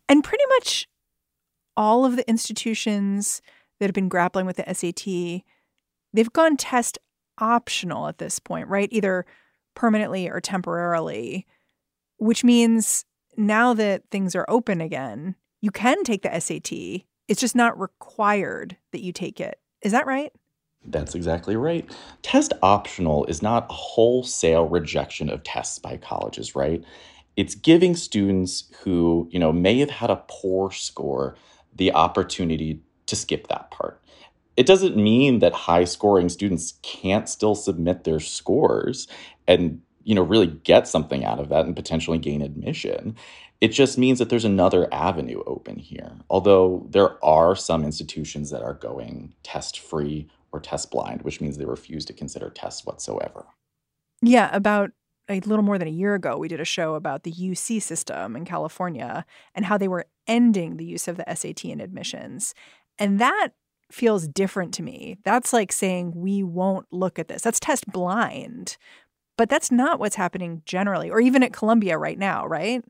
And 0.09 0.25
pretty 0.25 0.43
much 0.49 0.89
all 1.77 2.03
of 2.03 2.17
the 2.17 2.27
institutions 2.29 3.41
that 3.79 3.85
have 3.85 3.95
been 3.95 4.09
grappling 4.09 4.45
with 4.45 4.57
the 4.57 4.73
SAT, 4.73 5.41
they've 6.11 6.33
gone 6.33 6.57
test 6.57 6.97
optional 7.37 8.09
at 8.09 8.17
this 8.17 8.39
point, 8.39 8.67
right? 8.67 8.89
Either 8.91 9.25
permanently 9.73 10.27
or 10.27 10.41
temporarily, 10.41 11.45
which 12.17 12.43
means 12.43 13.05
now 13.38 13.74
that 13.74 14.03
things 14.12 14.36
are 14.36 14.46
open 14.50 14.82
again, 14.82 15.36
you 15.62 15.72
can 15.72 16.03
take 16.03 16.24
the 16.24 16.39
SAT. 16.39 17.06
It's 17.27 17.41
just 17.41 17.56
not 17.56 17.79
required 17.79 18.77
that 18.91 19.03
you 19.03 19.12
take 19.12 19.39
it. 19.39 19.60
Is 19.82 19.91
that 19.91 20.08
right? 20.08 20.32
That's 20.86 21.15
exactly 21.15 21.56
right. 21.56 21.89
Test 22.22 22.53
optional 22.62 23.25
is 23.25 23.41
not 23.41 23.67
a 23.70 23.74
wholesale 23.74 24.67
rejection 24.67 25.29
of 25.29 25.44
tests 25.44 25.79
by 25.79 25.98
colleges, 25.98 26.56
right? 26.56 26.84
It's 27.36 27.56
giving 27.56 27.96
students 27.96 28.72
who, 28.84 29.27
you 29.32 29.39
know, 29.39 29.51
may 29.51 29.79
have 29.79 29.89
had 29.89 30.10
a 30.10 30.24
poor 30.27 30.72
score 30.72 31.36
the 31.75 31.91
opportunity 31.91 32.82
to 33.06 33.15
skip 33.15 33.48
that 33.48 33.70
part. 33.70 34.01
It 34.56 34.65
doesn't 34.65 34.98
mean 34.98 35.39
that 35.39 35.53
high 35.53 35.84
scoring 35.84 36.29
students 36.29 36.74
can't 36.82 37.29
still 37.29 37.53
submit 37.53 38.03
their 38.03 38.20
scores 38.20 39.08
and 39.48 39.82
you 40.07 40.15
know 40.15 40.23
really 40.23 40.47
get 40.47 40.87
something 40.87 41.25
out 41.25 41.37
of 41.37 41.49
that 41.49 41.65
and 41.65 41.75
potentially 41.75 42.17
gain 42.17 42.41
admission. 42.41 43.13
It 43.59 43.69
just 43.69 43.97
means 43.97 44.19
that 44.19 44.29
there's 44.29 44.45
another 44.45 44.87
avenue 44.93 45.43
open 45.45 45.75
here. 45.75 46.13
Although 46.29 46.87
there 46.89 47.23
are 47.25 47.57
some 47.57 47.83
institutions 47.83 48.49
that 48.51 48.61
are 48.61 48.73
going 48.73 49.33
test 49.43 49.79
free 49.79 50.29
or 50.53 50.61
test 50.61 50.91
blind, 50.91 51.23
which 51.23 51.41
means 51.41 51.57
they 51.57 51.65
refuse 51.65 52.05
to 52.05 52.13
consider 52.13 52.49
tests 52.49 52.85
whatsoever. 52.85 53.47
Yeah, 54.21 54.49
about 54.55 54.91
a 55.27 55.41
little 55.41 55.65
more 55.65 55.77
than 55.77 55.89
a 55.89 55.91
year 55.91 56.15
ago, 56.15 56.37
we 56.37 56.47
did 56.47 56.61
a 56.61 56.65
show 56.65 56.95
about 56.95 57.23
the 57.23 57.33
UC 57.33 57.81
system 57.81 58.37
in 58.37 58.45
California 58.45 59.25
and 59.53 59.65
how 59.65 59.77
they 59.77 59.89
were 59.89 60.05
ending 60.25 60.77
the 60.77 60.85
use 60.85 61.09
of 61.09 61.17
the 61.17 61.25
SAT 61.35 61.65
in 61.65 61.81
admissions. 61.81 62.53
And 62.97 63.19
that 63.19 63.49
feels 63.91 64.25
different 64.27 64.73
to 64.75 64.83
me. 64.83 65.17
That's 65.25 65.51
like 65.51 65.73
saying 65.73 66.13
we 66.15 66.43
won't 66.43 66.85
look 66.91 67.19
at 67.19 67.27
this. 67.27 67.41
That's 67.41 67.59
test 67.59 67.91
blind. 67.91 68.77
But 69.38 69.50
that's 69.50 69.72
not 69.72 70.00
what's 70.00 70.15
happening 70.15 70.63
generally, 70.65 71.10
or 71.10 71.20
even 71.20 71.44
at 71.44 71.53
Columbia 71.53 71.98
right 71.98 72.17
now, 72.17 72.46
right? 72.46 72.84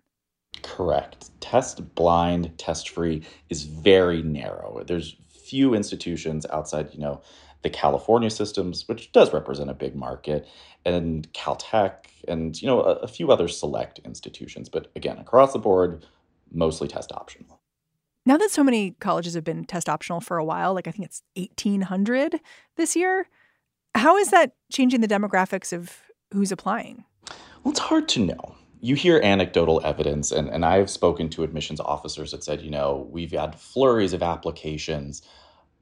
Correct. 0.64 1.30
Test 1.42 1.94
blind, 1.96 2.58
test 2.58 2.90
free 2.90 3.24
is 3.50 3.64
very 3.64 4.24
narrow. 4.24 4.84
There's 4.86 5.18
few 5.30 5.74
institutions 5.74 6.46
outside, 6.52 6.90
you 6.94 7.00
know, 7.00 7.22
the 7.64 7.70
California 7.70 8.30
systems, 8.30 8.88
which 8.88 9.12
does 9.12 9.34
represent 9.34 9.70
a 9.70 9.74
big 9.74 9.96
market, 9.96 10.48
and 10.86 11.32
Caltech, 11.34 12.06
and 12.28 12.60
you 12.62 12.68
know, 12.68 12.82
a, 12.82 12.94
a 12.96 13.08
few 13.08 13.32
other 13.32 13.48
select 13.48 14.00
institutions. 14.06 14.70
But 14.70 14.92
again, 14.96 15.18
across 15.18 15.54
the 15.54 15.60
board, 15.60 16.06
mostly 16.52 16.88
test 16.88 17.12
optional. 17.12 17.60
Now 18.26 18.38
that 18.38 18.52
so 18.52 18.64
many 18.64 18.92
colleges 19.00 19.36
have 19.36 19.44
been 19.44 19.66
test 19.66 19.90
optional 19.90 20.22
for 20.22 20.38
a 20.38 20.46
while, 20.46 20.74
like 20.74 20.88
I 20.88 20.92
think 20.92 21.06
it's 21.06 21.24
1,800 21.36 22.40
this 22.76 22.96
year, 22.96 23.30
how 23.96 24.18
is 24.18 24.30
that 24.30 24.54
changing 24.72 25.02
the 25.02 25.08
demographics 25.08 25.74
of 25.74 26.02
who's 26.32 26.52
applying? 26.52 27.04
Well, 27.64 27.72
it's 27.72 27.80
hard 27.80 28.08
to 28.10 28.26
know. 28.26 28.56
You 28.80 28.96
hear 28.96 29.20
anecdotal 29.24 29.82
evidence, 29.84 30.32
and, 30.32 30.50
and 30.50 30.64
I've 30.64 30.90
spoken 30.90 31.30
to 31.30 31.44
admissions 31.44 31.80
officers 31.80 32.32
that 32.32 32.44
said, 32.44 32.62
you 32.62 32.70
know, 32.70 33.08
we've 33.10 33.32
had 33.32 33.60
flurries 33.60 34.14
of 34.14 34.22
applications. 34.22 35.22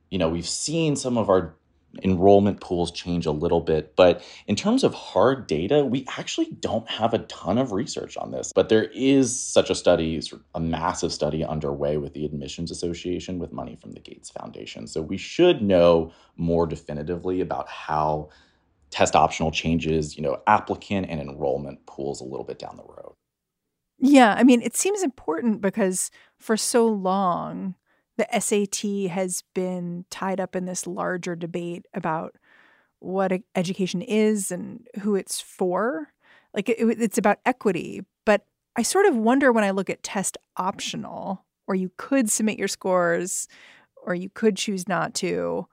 You 0.10 0.18
know, 0.18 0.30
we've 0.30 0.48
seen 0.48 0.96
some 0.96 1.18
of 1.18 1.30
our 1.30 1.56
enrollment 2.04 2.62
pools 2.62 2.92
change 2.92 3.25
a 3.25 3.32
little 3.32 3.62
bit. 3.62 3.96
But 3.96 4.24
in 4.48 4.56
terms 4.56 4.84
of 4.84 4.94
hard 4.94 5.48
data, 5.48 5.86
we 5.86 6.06
actually 6.18 6.48
don't 6.60 6.90
have 6.90 7.14
a 7.14 7.20
ton 7.20 7.58
of 7.58 7.72
research 7.72 8.18
on 8.18 8.32
this. 8.32 8.52
But 8.54 8.70
there 8.70 8.86
is 8.94 9.38
such 9.38 9.70
a 9.70 9.75
study, 9.75 10.22
a 10.54 10.60
massive 10.60 11.12
study 11.12 11.44
underway 11.44 11.98
with 11.98 12.14
the 12.14 12.25
Admissions 12.25 12.72
Association 12.72 13.40
with 13.40 13.52
money 13.52 13.75
from 13.75 13.92
the 13.92 14.00
Gates 14.00 14.30
Foundation. 14.30 14.88
So 14.88 15.02
we 15.02 15.18
should 15.18 15.62
know 15.62 16.12
more 16.38 16.68
definitively 16.68 17.42
about 17.42 17.70
how 17.70 18.30
test 18.89 19.15
optional 19.15 19.51
changes, 19.51 20.15
you 20.15 20.24
know, 20.24 20.42
applicant 20.48 21.08
and 21.10 21.20
enrollment 21.20 21.86
pools 21.86 22.22
a 22.22 22.25
little 22.25 22.46
bit 22.46 22.60
down 22.60 22.77
the 22.77 22.84
road. 22.84 23.13
Yeah, 23.98 24.36
I 24.38 24.44
mean, 24.44 24.62
it 24.62 24.75
seems 24.75 25.04
important 25.04 25.62
because 25.62 26.12
for 26.38 26.58
so 26.58 26.88
long, 26.88 27.75
the 28.18 28.27
SAT 28.39 29.12
has 29.12 29.44
been 29.54 30.06
tied 30.10 30.39
up 30.39 30.56
in 30.56 30.65
this 30.65 30.88
larger 30.88 31.36
debate 31.36 31.86
about 31.94 32.36
what 33.00 33.32
education 33.56 34.01
is 34.01 34.51
and 34.51 34.88
who 35.01 35.15
it's 35.15 35.42
for. 35.42 36.13
Like 36.54 36.70
it, 36.70 36.77
it's 36.80 37.18
about 37.18 37.39
equity. 37.46 38.01
But 38.25 38.46
I 38.75 38.82
sort 38.82 39.06
of 39.06 39.15
wonder 39.15 39.51
when 39.51 39.63
I 39.63 39.72
look 39.72 39.89
at 39.89 40.04
test 40.04 40.38
optional, 40.58 41.46
or 41.68 41.75
you 41.75 41.92
could 41.98 42.30
submit 42.30 42.60
your 42.60 42.68
scores, 42.68 43.48
or 44.04 44.15
you 44.15 44.30
could 44.30 44.56
choose 44.56 44.88
not 44.88 45.13
to, 45.15 45.68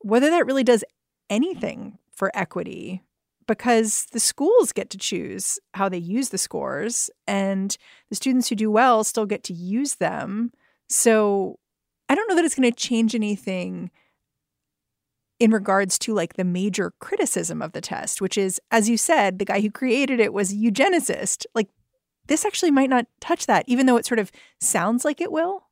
whether 0.00 0.30
that 0.30 0.46
really 0.46 0.64
does 0.64 0.84
anything 1.30 1.98
for 2.18 2.30
equity 2.34 3.02
because 3.46 4.06
the 4.12 4.20
schools 4.20 4.72
get 4.72 4.90
to 4.90 4.98
choose 4.98 5.58
how 5.74 5.88
they 5.88 5.98
use 5.98 6.28
the 6.28 6.36
scores 6.36 7.08
and 7.26 7.78
the 8.10 8.16
students 8.16 8.48
who 8.48 8.56
do 8.56 8.70
well 8.70 9.04
still 9.04 9.24
get 9.24 9.44
to 9.44 9.54
use 9.54 9.94
them. 9.94 10.52
So 10.88 11.58
I 12.08 12.14
don't 12.14 12.28
know 12.28 12.34
that 12.34 12.44
it's 12.44 12.56
going 12.56 12.70
to 12.70 12.76
change 12.76 13.14
anything 13.14 13.90
in 15.38 15.52
regards 15.52 15.98
to 16.00 16.12
like 16.12 16.34
the 16.34 16.44
major 16.44 16.92
criticism 16.98 17.62
of 17.62 17.72
the 17.72 17.80
test, 17.80 18.20
which 18.20 18.36
is, 18.36 18.60
as 18.72 18.88
you 18.88 18.96
said, 18.96 19.38
the 19.38 19.44
guy 19.44 19.60
who 19.60 19.70
created 19.70 20.18
it 20.18 20.32
was 20.32 20.52
a 20.52 20.56
eugenicist. 20.56 21.46
Like, 21.54 21.68
this 22.26 22.44
actually 22.44 22.72
might 22.72 22.90
not 22.90 23.06
touch 23.20 23.46
that, 23.46 23.64
even 23.68 23.86
though 23.86 23.96
it 23.96 24.04
sort 24.04 24.18
of 24.18 24.32
sounds 24.60 25.04
like 25.04 25.20
it 25.20 25.32
will. 25.32 25.64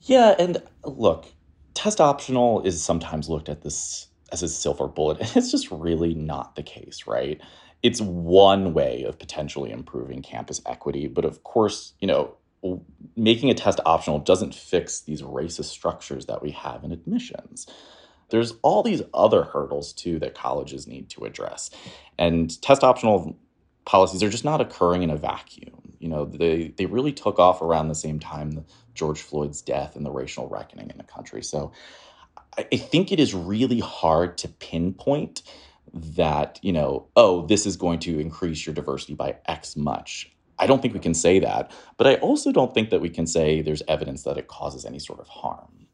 Yeah, 0.00 0.34
and 0.38 0.62
look, 0.82 1.26
test 1.74 2.00
optional 2.00 2.62
is 2.62 2.82
sometimes 2.82 3.28
looked 3.28 3.48
at 3.48 3.62
this 3.62 4.08
as 4.32 4.42
a 4.42 4.48
silver 4.48 4.86
bullet, 4.86 5.18
it's 5.36 5.50
just 5.50 5.70
really 5.70 6.14
not 6.14 6.56
the 6.56 6.62
case, 6.62 7.06
right? 7.06 7.40
It's 7.82 8.00
one 8.00 8.74
way 8.74 9.04
of 9.04 9.18
potentially 9.18 9.70
improving 9.70 10.22
campus 10.22 10.60
equity, 10.66 11.06
but 11.06 11.24
of 11.24 11.44
course, 11.44 11.92
you 12.00 12.08
know, 12.08 12.34
making 13.16 13.50
a 13.50 13.54
test 13.54 13.80
optional 13.86 14.18
doesn't 14.18 14.54
fix 14.54 15.00
these 15.00 15.22
racist 15.22 15.66
structures 15.66 16.26
that 16.26 16.42
we 16.42 16.50
have 16.50 16.84
in 16.84 16.92
admissions. 16.92 17.66
There's 18.30 18.54
all 18.62 18.82
these 18.82 19.02
other 19.14 19.44
hurdles 19.44 19.92
too 19.92 20.18
that 20.18 20.34
colleges 20.34 20.86
need 20.86 21.08
to 21.10 21.24
address. 21.24 21.70
And 22.18 22.60
test 22.62 22.82
optional 22.82 23.38
policies 23.84 24.22
are 24.22 24.30
just 24.30 24.44
not 24.44 24.60
occurring 24.60 25.02
in 25.02 25.10
a 25.10 25.16
vacuum. 25.16 25.94
You 26.00 26.08
know, 26.08 26.24
they 26.24 26.74
they 26.76 26.86
really 26.86 27.12
took 27.12 27.38
off 27.38 27.62
around 27.62 27.88
the 27.88 27.94
same 27.94 28.18
time 28.18 28.64
George 28.94 29.20
Floyd's 29.22 29.62
death 29.62 29.96
and 29.96 30.04
the 30.04 30.10
racial 30.10 30.48
reckoning 30.48 30.90
in 30.90 30.98
the 30.98 31.04
country. 31.04 31.42
So 31.42 31.72
I 32.58 32.76
think 32.76 33.12
it 33.12 33.20
is 33.20 33.34
really 33.34 33.80
hard 33.80 34.38
to 34.38 34.48
pinpoint 34.48 35.42
that, 35.92 36.58
you 36.62 36.72
know, 36.72 37.08
oh, 37.16 37.46
this 37.46 37.66
is 37.66 37.76
going 37.76 37.98
to 38.00 38.18
increase 38.18 38.66
your 38.66 38.74
diversity 38.74 39.14
by 39.14 39.36
X 39.46 39.76
much. 39.76 40.32
I 40.58 40.66
don't 40.66 40.80
think 40.80 40.94
we 40.94 41.00
can 41.00 41.14
say 41.14 41.38
that, 41.40 41.70
but 41.98 42.06
I 42.06 42.14
also 42.16 42.50
don't 42.50 42.72
think 42.72 42.90
that 42.90 43.00
we 43.00 43.10
can 43.10 43.26
say 43.26 43.60
there's 43.60 43.82
evidence 43.88 44.22
that 44.22 44.38
it 44.38 44.48
causes 44.48 44.84
any 44.84 44.98
sort 44.98 45.20
of 45.20 45.28
harm. 45.28 45.86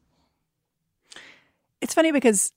It's 1.81 1.93
funny 1.93 2.13
because 2.13 2.53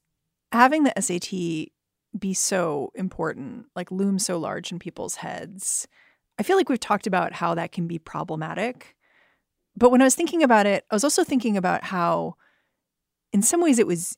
having 0.53 0.85
the 0.85 0.93
SAT 1.01 1.71
be 2.17 2.33
so 2.33 2.93
important, 2.95 3.67
like 3.75 3.91
loom 3.91 4.19
so 4.21 4.39
large 4.39 4.71
in 4.71 4.79
people's 4.79 5.17
heads, 5.17 5.89
I 6.39 6.45
feel 6.45 6.57
like 6.57 6.69
we've 6.69 6.79
talked 6.79 7.07
about 7.07 7.33
how 7.33 7.55
that 7.55 7.73
can 7.73 7.89
be 7.89 7.99
problematic. 7.99 8.95
But 9.77 9.91
when 9.91 10.01
I 10.01 10.05
was 10.05 10.15
thinking 10.15 10.43
about 10.43 10.67
it, 10.67 10.85
I 10.91 10.95
was 10.95 11.05
also 11.05 11.25
thinking 11.25 11.57
about 11.57 11.85
how, 11.85 12.37
in 13.33 13.43
some 13.43 13.61
ways, 13.61 13.79
it 13.79 13.87
was 13.87 14.17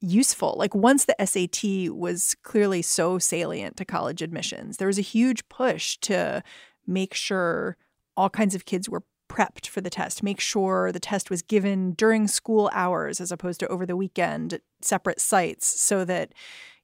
useful. 0.00 0.54
Like 0.56 0.74
once 0.74 1.04
the 1.04 1.16
SAT 1.24 1.92
was 1.94 2.36
clearly 2.42 2.82
so 2.82 3.18
salient 3.18 3.76
to 3.76 3.84
college 3.84 4.22
admissions, 4.22 4.76
there 4.76 4.86
was 4.86 4.98
a 4.98 5.02
huge 5.02 5.48
push 5.48 5.96
to 5.98 6.42
make 6.86 7.14
sure 7.14 7.76
all 8.16 8.30
kinds 8.30 8.54
of 8.54 8.64
kids 8.64 8.88
were 8.88 9.02
prepped 9.28 9.66
for 9.66 9.80
the 9.80 9.90
test, 9.90 10.22
make 10.22 10.40
sure 10.40 10.90
the 10.90 11.00
test 11.00 11.30
was 11.30 11.42
given 11.42 11.92
during 11.92 12.26
school 12.26 12.70
hours 12.72 13.20
as 13.20 13.30
opposed 13.30 13.60
to 13.60 13.68
over 13.68 13.84
the 13.84 13.96
weekend 13.96 14.54
at 14.54 14.62
separate 14.80 15.20
sites 15.20 15.66
so 15.66 16.04
that 16.04 16.32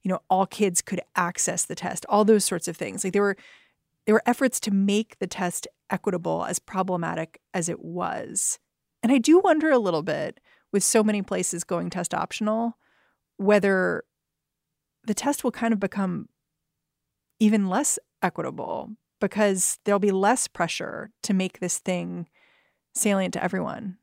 you 0.03 0.09
know 0.09 0.19
all 0.29 0.45
kids 0.45 0.81
could 0.81 1.01
access 1.15 1.65
the 1.65 1.75
test, 1.75 2.05
all 2.07 2.23
those 2.23 2.45
sorts 2.45 2.67
of 2.67 2.77
things. 2.77 3.03
Like 3.03 3.13
there 3.13 3.21
were 3.21 3.37
there 4.05 4.13
were 4.13 4.23
efforts 4.25 4.59
to 4.61 4.71
make 4.71 5.17
the 5.17 5.27
test 5.27 5.67
equitable 5.89 6.45
as 6.45 6.59
problematic 6.59 7.41
as 7.53 7.67
it 7.69 7.83
was. 7.83 8.59
And 9.01 9.11
I 9.11 9.17
do 9.17 9.39
wonder 9.39 9.71
a 9.71 9.79
little 9.79 10.03
bit 10.03 10.39
with 10.75 10.83
so 10.83 11.01
many 11.01 11.21
places 11.21 11.63
going 11.63 11.89
test 11.89 12.13
optional 12.13 12.77
whether 13.37 14.03
the 15.07 15.13
test 15.13 15.41
will 15.41 15.51
kind 15.51 15.73
of 15.73 15.79
become 15.79 16.27
even 17.39 17.69
less 17.69 17.97
equitable 18.21 18.89
because 19.21 19.79
there'll 19.85 19.99
be 19.99 20.11
less 20.11 20.49
pressure 20.49 21.11
to 21.23 21.33
make 21.33 21.59
this 21.59 21.79
thing 21.79 22.27
salient 22.93 23.33
to 23.33 23.41
everyone. 23.41 23.97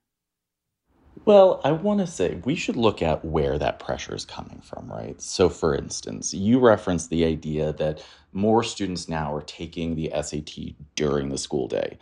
Well, 1.27 1.61
I 1.63 1.73
want 1.73 2.01
to 2.01 2.07
say 2.07 2.41
we 2.47 2.55
should 2.55 2.77
look 2.77 3.03
at 3.03 3.23
where 3.23 3.59
that 3.59 3.79
pressure 3.79 4.15
is 4.15 4.25
coming 4.25 4.63
from, 4.63 4.91
right? 4.91 5.21
So, 5.21 5.51
for 5.51 5.75
instance, 5.77 6.33
you 6.33 6.59
referenced 6.59 7.11
the 7.11 7.27
idea 7.27 7.75
that 7.75 8.03
more 8.33 8.63
students 8.63 9.11
now 9.11 9.35
are 9.35 9.43
taking 9.43 9.95
the 9.95 10.11
SAT 10.23 10.75
during 10.97 11.29
the 11.29 11.37
school 11.37 11.69
day. 11.69 11.99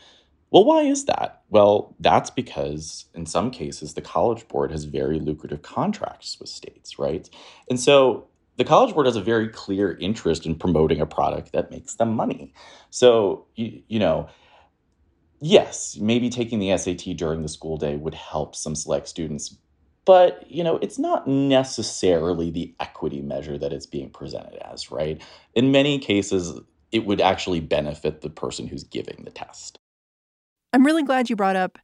Well, 0.51 0.65
why 0.65 0.83
is 0.83 1.05
that? 1.05 1.43
Well, 1.49 1.95
that's 2.01 2.31
because 2.31 3.07
in 3.15 3.27
some 3.27 3.51
cases, 3.51 3.95
the 3.95 4.01
College 4.01 4.47
Board 4.49 4.73
has 4.73 4.85
very 4.85 5.21
lucrative 5.21 5.63
contracts 5.63 6.39
with 6.41 6.49
states, 6.49 6.99
right? 6.99 7.29
And 7.69 7.79
so 7.79 8.27
the 8.57 8.65
College 8.65 8.95
Board 8.95 9.07
has 9.07 9.17
a 9.17 9.23
very 9.23 9.49
clear 9.49 9.97
interest 9.99 10.47
in 10.47 10.57
promoting 10.57 11.01
a 11.01 11.07
product 11.07 11.53
that 11.53 11.71
makes 11.71 11.95
them 11.95 12.15
money. 12.15 12.53
So, 12.91 13.47
you, 13.55 13.81
you 13.89 13.99
know, 14.01 14.29
yes, 15.41 15.97
maybe 16.01 16.29
taking 16.31 16.59
the 16.59 16.77
SAT 16.77 17.17
during 17.17 17.43
the 17.43 17.49
school 17.49 17.77
day 17.77 17.97
would 17.97 18.15
help 18.15 18.57
some 18.57 18.75
select 18.75 19.09
students, 19.09 19.57
but 20.05 20.51
you 20.51 20.65
know, 20.65 20.79
it's 20.79 20.99
not 20.99 21.29
necessarily 21.29 22.51
the 22.51 22.75
equity 22.81 23.21
measure 23.23 23.57
that 23.57 23.73
it's 23.73 23.87
being 23.87 24.11
presented 24.11 24.57
as, 24.71 24.91
right? 24.91 25.23
In 25.55 25.71
many 25.71 25.99
cases, 25.99 26.59
it 26.91 27.07
would 27.07 27.21
actually 27.21 27.61
benefit 27.61 28.21
the 28.21 28.31
person 28.31 28.67
who's 28.67 28.83
giving 28.83 29.23
the 29.25 29.31
test. 29.31 29.79
I'm 30.73 30.87
really 30.87 31.03
glad 31.03 31.29
you 31.29 31.37
brought 31.37 31.57
up 31.57 31.79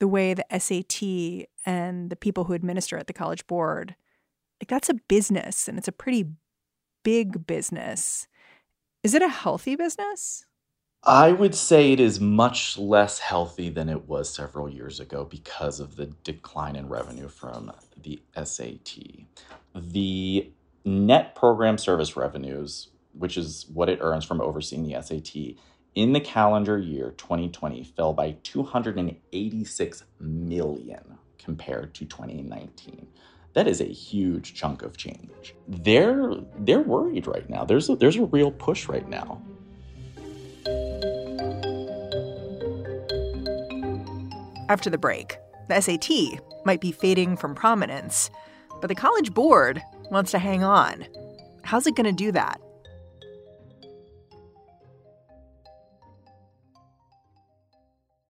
the 0.00 0.08
way 0.08 0.34
the 0.34 0.46
SAT 0.58 1.48
and 1.66 2.10
the 2.10 2.16
people 2.16 2.44
who 2.44 2.52
administer 2.52 2.98
at 2.98 3.06
the 3.06 3.12
College 3.12 3.46
Board 3.46 3.96
like 4.62 4.68
that's 4.68 4.88
a 4.88 4.94
business 5.08 5.66
and 5.66 5.76
it's 5.76 5.88
a 5.88 5.92
pretty 5.92 6.28
big 7.02 7.46
business. 7.48 8.28
Is 9.02 9.12
it 9.12 9.20
a 9.20 9.28
healthy 9.28 9.74
business? 9.74 10.46
I 11.02 11.32
would 11.32 11.56
say 11.56 11.92
it 11.92 11.98
is 11.98 12.20
much 12.20 12.78
less 12.78 13.18
healthy 13.18 13.70
than 13.70 13.88
it 13.88 14.06
was 14.06 14.32
several 14.32 14.68
years 14.68 15.00
ago 15.00 15.24
because 15.24 15.80
of 15.80 15.96
the 15.96 16.06
decline 16.22 16.76
in 16.76 16.88
revenue 16.88 17.26
from 17.26 17.72
the 18.00 18.22
SAT. 18.40 18.98
The 19.74 20.52
net 20.84 21.34
program 21.34 21.76
service 21.76 22.16
revenues, 22.16 22.86
which 23.18 23.36
is 23.36 23.66
what 23.74 23.88
it 23.88 23.98
earns 24.00 24.24
from 24.24 24.40
overseeing 24.40 24.84
the 24.84 25.02
SAT, 25.02 25.56
in 25.94 26.12
the 26.12 26.20
calendar 26.20 26.78
year 26.78 27.14
2020 27.16 27.84
fell 27.84 28.12
by 28.12 28.36
286 28.42 30.04
million 30.20 31.18
compared 31.38 31.94
to 31.94 32.04
2019 32.04 33.06
that 33.54 33.68
is 33.68 33.80
a 33.80 33.84
huge 33.84 34.54
chunk 34.54 34.82
of 34.82 34.96
change. 34.96 35.54
They're 35.68 36.36
they're 36.58 36.80
worried 36.80 37.26
right 37.26 37.48
now. 37.48 37.64
There's 37.64 37.88
a, 37.88 37.96
there's 37.96 38.16
a 38.16 38.24
real 38.24 38.50
push 38.50 38.88
right 38.88 39.06
now. 39.08 39.42
After 44.68 44.88
the 44.88 44.98
break, 44.98 45.36
the 45.68 45.80
SAT 45.80 46.40
might 46.64 46.80
be 46.80 46.92
fading 46.92 47.36
from 47.36 47.54
prominence, 47.54 48.30
but 48.80 48.86
the 48.86 48.94
College 48.94 49.34
Board 49.34 49.82
wants 50.10 50.30
to 50.30 50.38
hang 50.38 50.64
on. 50.64 51.04
How's 51.62 51.86
it 51.86 51.94
going 51.94 52.06
to 52.06 52.12
do 52.12 52.32
that? 52.32 52.58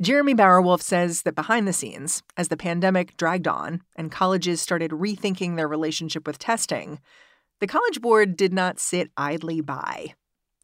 Jeremy 0.00 0.32
Bauer-Wolf 0.32 0.80
says 0.80 1.22
that 1.22 1.34
behind 1.34 1.68
the 1.68 1.74
scenes, 1.74 2.22
as 2.34 2.48
the 2.48 2.56
pandemic 2.56 3.18
dragged 3.18 3.46
on 3.46 3.82
and 3.96 4.10
colleges 4.10 4.58
started 4.62 4.92
rethinking 4.92 5.56
their 5.56 5.68
relationship 5.68 6.26
with 6.26 6.38
testing, 6.38 7.00
the 7.60 7.66
College 7.66 8.00
Board 8.00 8.34
did 8.34 8.50
not 8.50 8.80
sit 8.80 9.10
idly 9.18 9.60
by. 9.60 10.14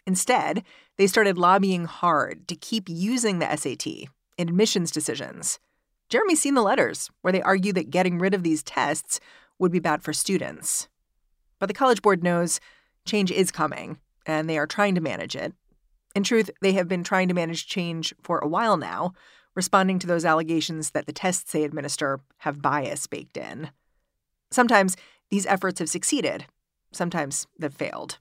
Instead, 0.07 0.63
they 0.97 1.07
started 1.07 1.37
lobbying 1.37 1.85
hard 1.85 2.49
to 2.49 2.57
keep 2.57 2.89
using 2.89 3.39
the 3.39 3.55
SAT 3.55 3.87
in 3.87 4.49
admissions 4.49 4.91
decisions. 4.91 5.59
Jeremy's 6.09 6.41
seen 6.41 6.55
the 6.55 6.63
letters 6.63 7.11
where 7.21 7.33
they 7.33 7.43
argue 7.43 7.75
that 7.75 7.91
getting 7.91 8.19
rid 8.19 8.33
of 8.33 8.43
these 8.43 8.63
tests 8.63 9.21
would 9.59 9.73
be 9.73 9.81
bad 9.81 10.03
for 10.03 10.15
students. 10.15 10.89
But 11.59 11.67
the 11.67 11.75
College 11.75 12.01
Board 12.01 12.25
knows 12.25 12.59
change 13.05 13.31
is 13.31 13.51
coming, 13.51 13.99
and 14.25 14.49
they 14.49 14.57
are 14.57 14.67
trying 14.67 14.95
to 14.95 15.03
manage 15.03 15.37
it 15.37 15.53
in 16.17 16.23
truth, 16.23 16.51
they 16.63 16.73
have 16.73 16.89
been 16.89 17.05
trying 17.05 17.29
to 17.29 17.35
manage 17.35 17.67
change 17.67 18.15
for 18.23 18.39
a 18.39 18.49
while 18.49 18.79
now, 18.79 19.13
responding 19.55 19.99
to 19.99 20.07
those 20.07 20.25
allegations 20.25 20.93
that 20.93 21.05
the 21.05 21.13
tests 21.13 21.53
they 21.53 21.63
administer 21.63 22.21
have 22.39 22.63
bias 22.63 23.07
baked 23.07 23.37
in. 23.37 23.69
Sometimes 24.51 24.97
these 25.29 25.45
efforts 25.45 25.79
have 25.79 25.91
succeeded, 25.91 26.47
sometimes 26.91 27.47
they've 27.59 27.73
failed. 27.73 28.19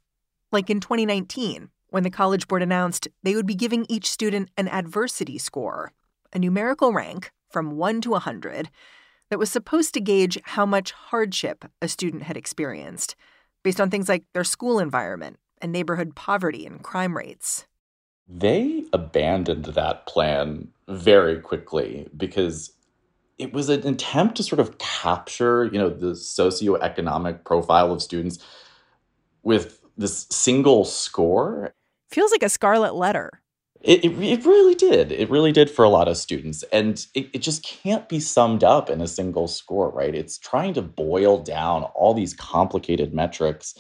Like 0.52 0.70
in 0.70 0.82
2019, 0.82 1.70
when 1.88 2.04
the 2.04 2.10
College 2.10 2.50
Board 2.50 2.62
announced 2.62 3.08
they 3.24 3.34
would 3.34 3.46
be 3.46 3.56
giving 3.56 3.86
each 3.88 4.12
student 4.12 4.50
an 4.58 4.68
adversity 4.68 5.38
score, 5.38 5.94
a 6.34 6.40
numerical 6.40 6.92
rank 6.92 7.32
from 7.50 7.78
1 7.78 8.02
to 8.02 8.10
100 8.10 8.70
that 9.30 9.40
was 9.40 9.50
supposed 9.50 9.94
to 9.94 10.02
gauge 10.02 10.38
how 10.44 10.66
much 10.66 10.92
hardship 10.92 11.64
a 11.82 11.88
student 11.88 12.24
had 12.24 12.36
experienced 12.36 13.16
based 13.64 13.80
on 13.80 13.90
things 13.90 14.10
like 14.10 14.26
their 14.34 14.44
school 14.44 14.80
environment 14.80 15.40
and 15.62 15.72
neighborhood 15.72 16.14
poverty 16.14 16.66
and 16.66 16.84
crime 16.84 17.16
rates 17.16 17.66
they 18.28 18.86
abandoned 18.94 19.66
that 19.66 20.06
plan 20.08 20.70
very 20.88 21.40
quickly 21.40 22.08
because 22.16 22.72
it 23.38 23.54
was 23.54 23.70
an 23.70 23.86
attempt 23.86 24.38
to 24.38 24.44
sort 24.44 24.60
of 24.60 24.78
capture, 24.78 25.66
you 25.66 25.78
know, 25.78 25.90
the 25.90 26.12
socioeconomic 26.12 27.44
profile 27.44 27.92
of 27.92 28.02
students 28.02 28.40
with 29.44 29.82
this 29.98 30.26
single 30.32 30.86
score. 30.86 31.74
Feels 32.10 32.32
like 32.32 32.44
a 32.44 32.50
scarlet 32.50 32.96
letter. 32.96 33.42
It, 33.82 34.04
it, 34.04 34.20
it, 34.20 34.46
really 34.46 34.74
did. 34.74 35.12
It 35.12 35.30
really 35.30 35.52
did 35.52 35.70
for 35.70 35.86
a 35.86 35.90
lot 35.90 36.08
of 36.08 36.18
students. 36.18 36.64
And 36.72 37.06
it, 37.14 37.30
it 37.34 37.40
just 37.40 37.64
can't 37.64 38.10
be 38.10 38.20
summed 38.20 38.64
up 38.64 38.90
in 38.90 39.00
a 39.00 39.08
single 39.08 39.48
score, 39.48 39.92
right? 39.92 40.16
It's 40.16 40.40
trying 40.40 40.74
to 40.74 40.82
boil 40.82 41.38
down 41.38 41.84
all 41.94 42.16
these 42.16 42.34
complicated 42.34 43.14
metrics 43.14 43.76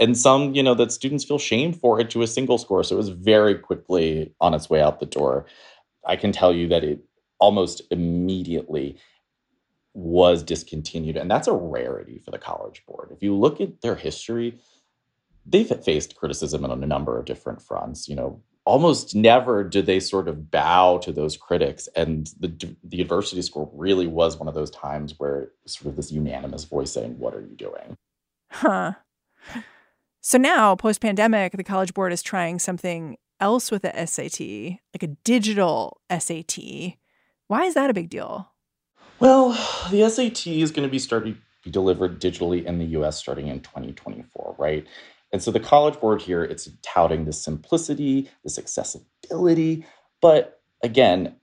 and 0.00 0.16
some, 0.16 0.54
you 0.54 0.62
know, 0.62 0.74
that 0.74 0.92
students 0.92 1.24
feel 1.24 1.38
shame 1.38 1.72
for 1.72 2.00
it 2.00 2.10
to 2.10 2.22
a 2.22 2.26
single 2.26 2.58
score. 2.58 2.84
So 2.84 2.94
it 2.94 2.98
was 2.98 3.08
very 3.08 3.56
quickly 3.56 4.32
on 4.40 4.54
its 4.54 4.70
way 4.70 4.80
out 4.80 5.00
the 5.00 5.06
door. 5.06 5.46
I 6.06 6.16
can 6.16 6.32
tell 6.32 6.52
you 6.52 6.68
that 6.68 6.84
it 6.84 7.00
almost 7.40 7.82
immediately 7.90 8.98
was 9.94 10.42
discontinued. 10.42 11.16
And 11.16 11.30
that's 11.30 11.48
a 11.48 11.52
rarity 11.52 12.20
for 12.24 12.30
the 12.30 12.38
College 12.38 12.84
Board. 12.86 13.10
If 13.10 13.22
you 13.22 13.34
look 13.34 13.60
at 13.60 13.80
their 13.80 13.96
history, 13.96 14.58
they've 15.44 15.68
faced 15.84 16.16
criticism 16.16 16.64
on 16.64 16.82
a 16.82 16.86
number 16.86 17.18
of 17.18 17.24
different 17.24 17.60
fronts. 17.60 18.08
You 18.08 18.14
know, 18.14 18.40
almost 18.64 19.14
never 19.14 19.64
did 19.64 19.86
they 19.86 19.98
sort 19.98 20.28
of 20.28 20.50
bow 20.50 20.98
to 20.98 21.10
those 21.10 21.36
critics. 21.36 21.88
And 21.96 22.30
the, 22.38 22.76
the 22.84 23.00
adversity 23.00 23.42
score 23.42 23.68
really 23.72 24.06
was 24.06 24.38
one 24.38 24.46
of 24.46 24.54
those 24.54 24.70
times 24.70 25.14
where 25.18 25.50
sort 25.66 25.86
of 25.86 25.96
this 25.96 26.12
unanimous 26.12 26.64
voice 26.64 26.92
saying, 26.92 27.18
What 27.18 27.34
are 27.34 27.40
you 27.40 27.56
doing? 27.56 27.96
Huh. 28.50 28.92
So 30.20 30.38
now, 30.38 30.74
post 30.74 31.00
pandemic, 31.00 31.52
the 31.52 31.64
College 31.64 31.94
Board 31.94 32.12
is 32.12 32.22
trying 32.22 32.58
something 32.58 33.16
else 33.40 33.70
with 33.70 33.82
the 33.82 34.06
SAT, 34.06 34.40
like 34.92 35.02
a 35.02 35.14
digital 35.24 36.00
SAT. 36.10 36.58
Why 37.46 37.64
is 37.64 37.74
that 37.74 37.90
a 37.90 37.94
big 37.94 38.10
deal? 38.10 38.52
Well, 39.20 39.50
the 39.90 40.08
SAT 40.08 40.46
is 40.46 40.70
going 40.70 40.86
to 40.86 40.90
be 40.90 40.98
starting 40.98 41.38
be 41.68 41.70
delivered 41.70 42.20
digitally 42.20 42.64
in 42.64 42.78
the 42.78 42.84
US 42.98 43.18
starting 43.18 43.48
in 43.48 43.60
2024, 43.60 44.56
right? 44.58 44.86
And 45.32 45.42
so 45.42 45.50
the 45.50 45.60
College 45.60 46.00
Board 46.00 46.22
here, 46.22 46.42
it's 46.42 46.68
touting 46.82 47.24
this 47.24 47.42
simplicity, 47.42 48.30
this 48.42 48.58
accessibility. 48.58 49.84
But 50.20 50.60
again, 50.82 51.36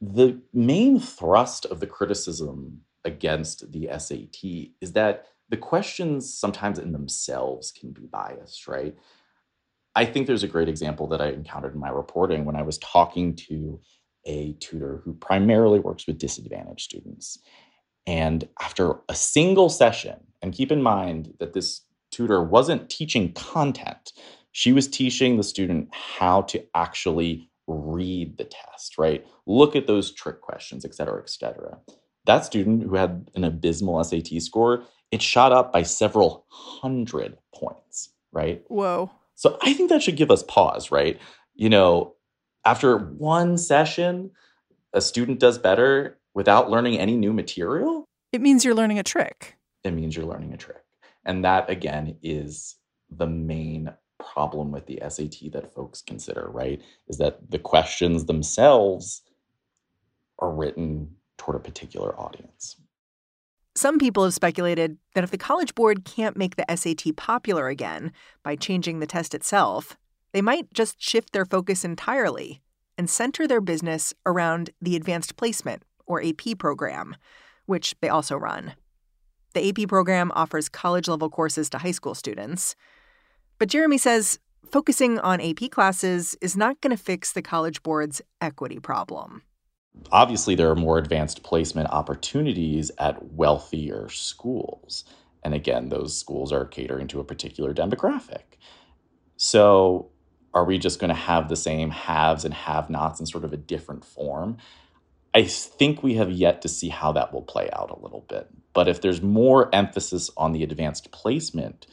the 0.00 0.40
main 0.52 1.00
thrust 1.00 1.64
of 1.66 1.80
the 1.80 1.86
criticism 1.86 2.82
against 3.04 3.72
the 3.72 3.88
SAT 3.98 4.72
is 4.80 4.92
that 4.92 5.26
the 5.52 5.58
questions 5.58 6.32
sometimes 6.32 6.78
in 6.78 6.92
themselves 6.92 7.70
can 7.70 7.92
be 7.92 8.06
biased, 8.10 8.66
right? 8.66 8.96
I 9.94 10.06
think 10.06 10.26
there's 10.26 10.42
a 10.42 10.48
great 10.48 10.70
example 10.70 11.06
that 11.08 11.20
I 11.20 11.28
encountered 11.28 11.74
in 11.74 11.80
my 11.80 11.90
reporting 11.90 12.46
when 12.46 12.56
I 12.56 12.62
was 12.62 12.78
talking 12.78 13.36
to 13.36 13.78
a 14.24 14.54
tutor 14.60 15.02
who 15.04 15.12
primarily 15.12 15.78
works 15.78 16.06
with 16.06 16.16
disadvantaged 16.16 16.80
students. 16.80 17.38
And 18.06 18.48
after 18.62 18.94
a 19.10 19.14
single 19.14 19.68
session, 19.68 20.16
and 20.40 20.54
keep 20.54 20.72
in 20.72 20.82
mind 20.82 21.34
that 21.38 21.52
this 21.52 21.82
tutor 22.10 22.42
wasn't 22.42 22.88
teaching 22.88 23.34
content, 23.34 24.12
she 24.52 24.72
was 24.72 24.88
teaching 24.88 25.36
the 25.36 25.42
student 25.42 25.90
how 25.92 26.42
to 26.42 26.64
actually 26.74 27.50
read 27.66 28.38
the 28.38 28.44
test, 28.44 28.96
right? 28.96 29.26
Look 29.46 29.76
at 29.76 29.86
those 29.86 30.14
trick 30.14 30.40
questions, 30.40 30.86
et 30.86 30.94
cetera, 30.94 31.20
et 31.20 31.28
cetera. 31.28 31.78
That 32.24 32.46
student 32.46 32.84
who 32.84 32.94
had 32.94 33.28
an 33.34 33.44
abysmal 33.44 34.02
SAT 34.02 34.40
score, 34.40 34.84
it 35.12 35.22
shot 35.22 35.52
up 35.52 35.72
by 35.72 35.82
several 35.82 36.46
hundred 36.48 37.36
points, 37.54 38.10
right? 38.32 38.64
Whoa. 38.68 39.10
So 39.34 39.58
I 39.62 39.74
think 39.74 39.90
that 39.90 40.02
should 40.02 40.16
give 40.16 40.30
us 40.30 40.42
pause, 40.42 40.90
right? 40.90 41.20
You 41.54 41.68
know, 41.68 42.14
after 42.64 42.96
one 42.98 43.58
session, 43.58 44.30
a 44.92 45.00
student 45.00 45.38
does 45.38 45.58
better 45.58 46.18
without 46.34 46.70
learning 46.70 46.98
any 46.98 47.16
new 47.16 47.32
material. 47.32 48.08
It 48.32 48.40
means 48.40 48.64
you're 48.64 48.74
learning 48.74 48.98
a 48.98 49.02
trick. 49.02 49.58
It 49.84 49.92
means 49.92 50.16
you're 50.16 50.26
learning 50.26 50.54
a 50.54 50.56
trick. 50.56 50.82
And 51.24 51.44
that, 51.44 51.68
again, 51.68 52.16
is 52.22 52.76
the 53.10 53.26
main 53.26 53.92
problem 54.18 54.70
with 54.70 54.86
the 54.86 55.00
SAT 55.06 55.52
that 55.52 55.74
folks 55.74 56.00
consider, 56.02 56.48
right? 56.50 56.80
Is 57.08 57.18
that 57.18 57.50
the 57.50 57.58
questions 57.58 58.24
themselves 58.24 59.22
are 60.38 60.50
written 60.50 61.16
toward 61.36 61.56
a 61.56 61.60
particular 61.60 62.18
audience. 62.18 62.76
Some 63.74 63.98
people 63.98 64.24
have 64.24 64.34
speculated 64.34 64.98
that 65.14 65.24
if 65.24 65.30
the 65.30 65.38
College 65.38 65.74
Board 65.74 66.04
can't 66.04 66.36
make 66.36 66.56
the 66.56 66.76
SAT 66.76 67.16
popular 67.16 67.68
again 67.68 68.12
by 68.42 68.54
changing 68.54 69.00
the 69.00 69.06
test 69.06 69.34
itself, 69.34 69.96
they 70.32 70.42
might 70.42 70.72
just 70.74 71.00
shift 71.00 71.32
their 71.32 71.46
focus 71.46 71.84
entirely 71.84 72.60
and 72.98 73.08
center 73.08 73.46
their 73.46 73.60
business 73.62 74.12
around 74.26 74.70
the 74.80 74.94
Advanced 74.94 75.36
Placement, 75.36 75.82
or 76.06 76.22
AP 76.22 76.58
program, 76.58 77.16
which 77.66 77.94
they 78.00 78.08
also 78.08 78.36
run. 78.36 78.74
The 79.54 79.68
AP 79.68 79.88
program 79.88 80.30
offers 80.34 80.68
college 80.68 81.08
level 81.08 81.30
courses 81.30 81.70
to 81.70 81.78
high 81.78 81.92
school 81.92 82.14
students. 82.14 82.74
But 83.58 83.68
Jeremy 83.68 83.98
says 83.98 84.38
focusing 84.70 85.18
on 85.18 85.40
AP 85.40 85.70
classes 85.70 86.36
is 86.40 86.56
not 86.56 86.80
going 86.80 86.94
to 86.96 87.02
fix 87.02 87.32
the 87.32 87.42
College 87.42 87.82
Board's 87.82 88.20
equity 88.40 88.78
problem. 88.78 89.42
Obviously, 90.10 90.54
there 90.54 90.70
are 90.70 90.76
more 90.76 90.98
advanced 90.98 91.42
placement 91.42 91.90
opportunities 91.90 92.90
at 92.98 93.32
wealthier 93.32 94.08
schools. 94.08 95.04
And 95.42 95.54
again, 95.54 95.88
those 95.88 96.18
schools 96.18 96.52
are 96.52 96.64
catering 96.64 97.08
to 97.08 97.20
a 97.20 97.24
particular 97.24 97.74
demographic. 97.74 98.58
So, 99.36 100.10
are 100.54 100.64
we 100.64 100.78
just 100.78 101.00
going 101.00 101.08
to 101.08 101.14
have 101.14 101.48
the 101.48 101.56
same 101.56 101.90
haves 101.90 102.44
and 102.44 102.52
have 102.52 102.90
nots 102.90 103.20
in 103.20 103.26
sort 103.26 103.44
of 103.44 103.52
a 103.52 103.56
different 103.56 104.04
form? 104.04 104.58
I 105.34 105.44
think 105.44 106.02
we 106.02 106.14
have 106.14 106.30
yet 106.30 106.60
to 106.62 106.68
see 106.68 106.90
how 106.90 107.12
that 107.12 107.32
will 107.32 107.42
play 107.42 107.70
out 107.72 107.90
a 107.90 107.98
little 107.98 108.24
bit. 108.28 108.48
But 108.74 108.88
if 108.88 109.00
there's 109.00 109.22
more 109.22 109.74
emphasis 109.74 110.30
on 110.36 110.52
the 110.52 110.62
advanced 110.62 111.10
placement 111.10 111.86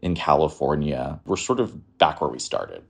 in 0.00 0.14
California, 0.14 1.20
we're 1.26 1.36
sort 1.36 1.60
of 1.60 1.98
back 1.98 2.20
where 2.20 2.30
we 2.30 2.38
started. 2.38 2.84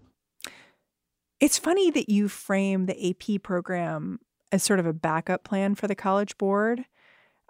It's 1.40 1.58
funny 1.58 1.90
that 1.90 2.08
you 2.08 2.28
frame 2.28 2.86
the 2.86 3.10
AP 3.10 3.42
program 3.42 4.20
as 4.52 4.62
sort 4.62 4.80
of 4.80 4.86
a 4.86 4.92
backup 4.92 5.44
plan 5.44 5.74
for 5.74 5.86
the 5.86 5.94
College 5.94 6.36
Board. 6.38 6.84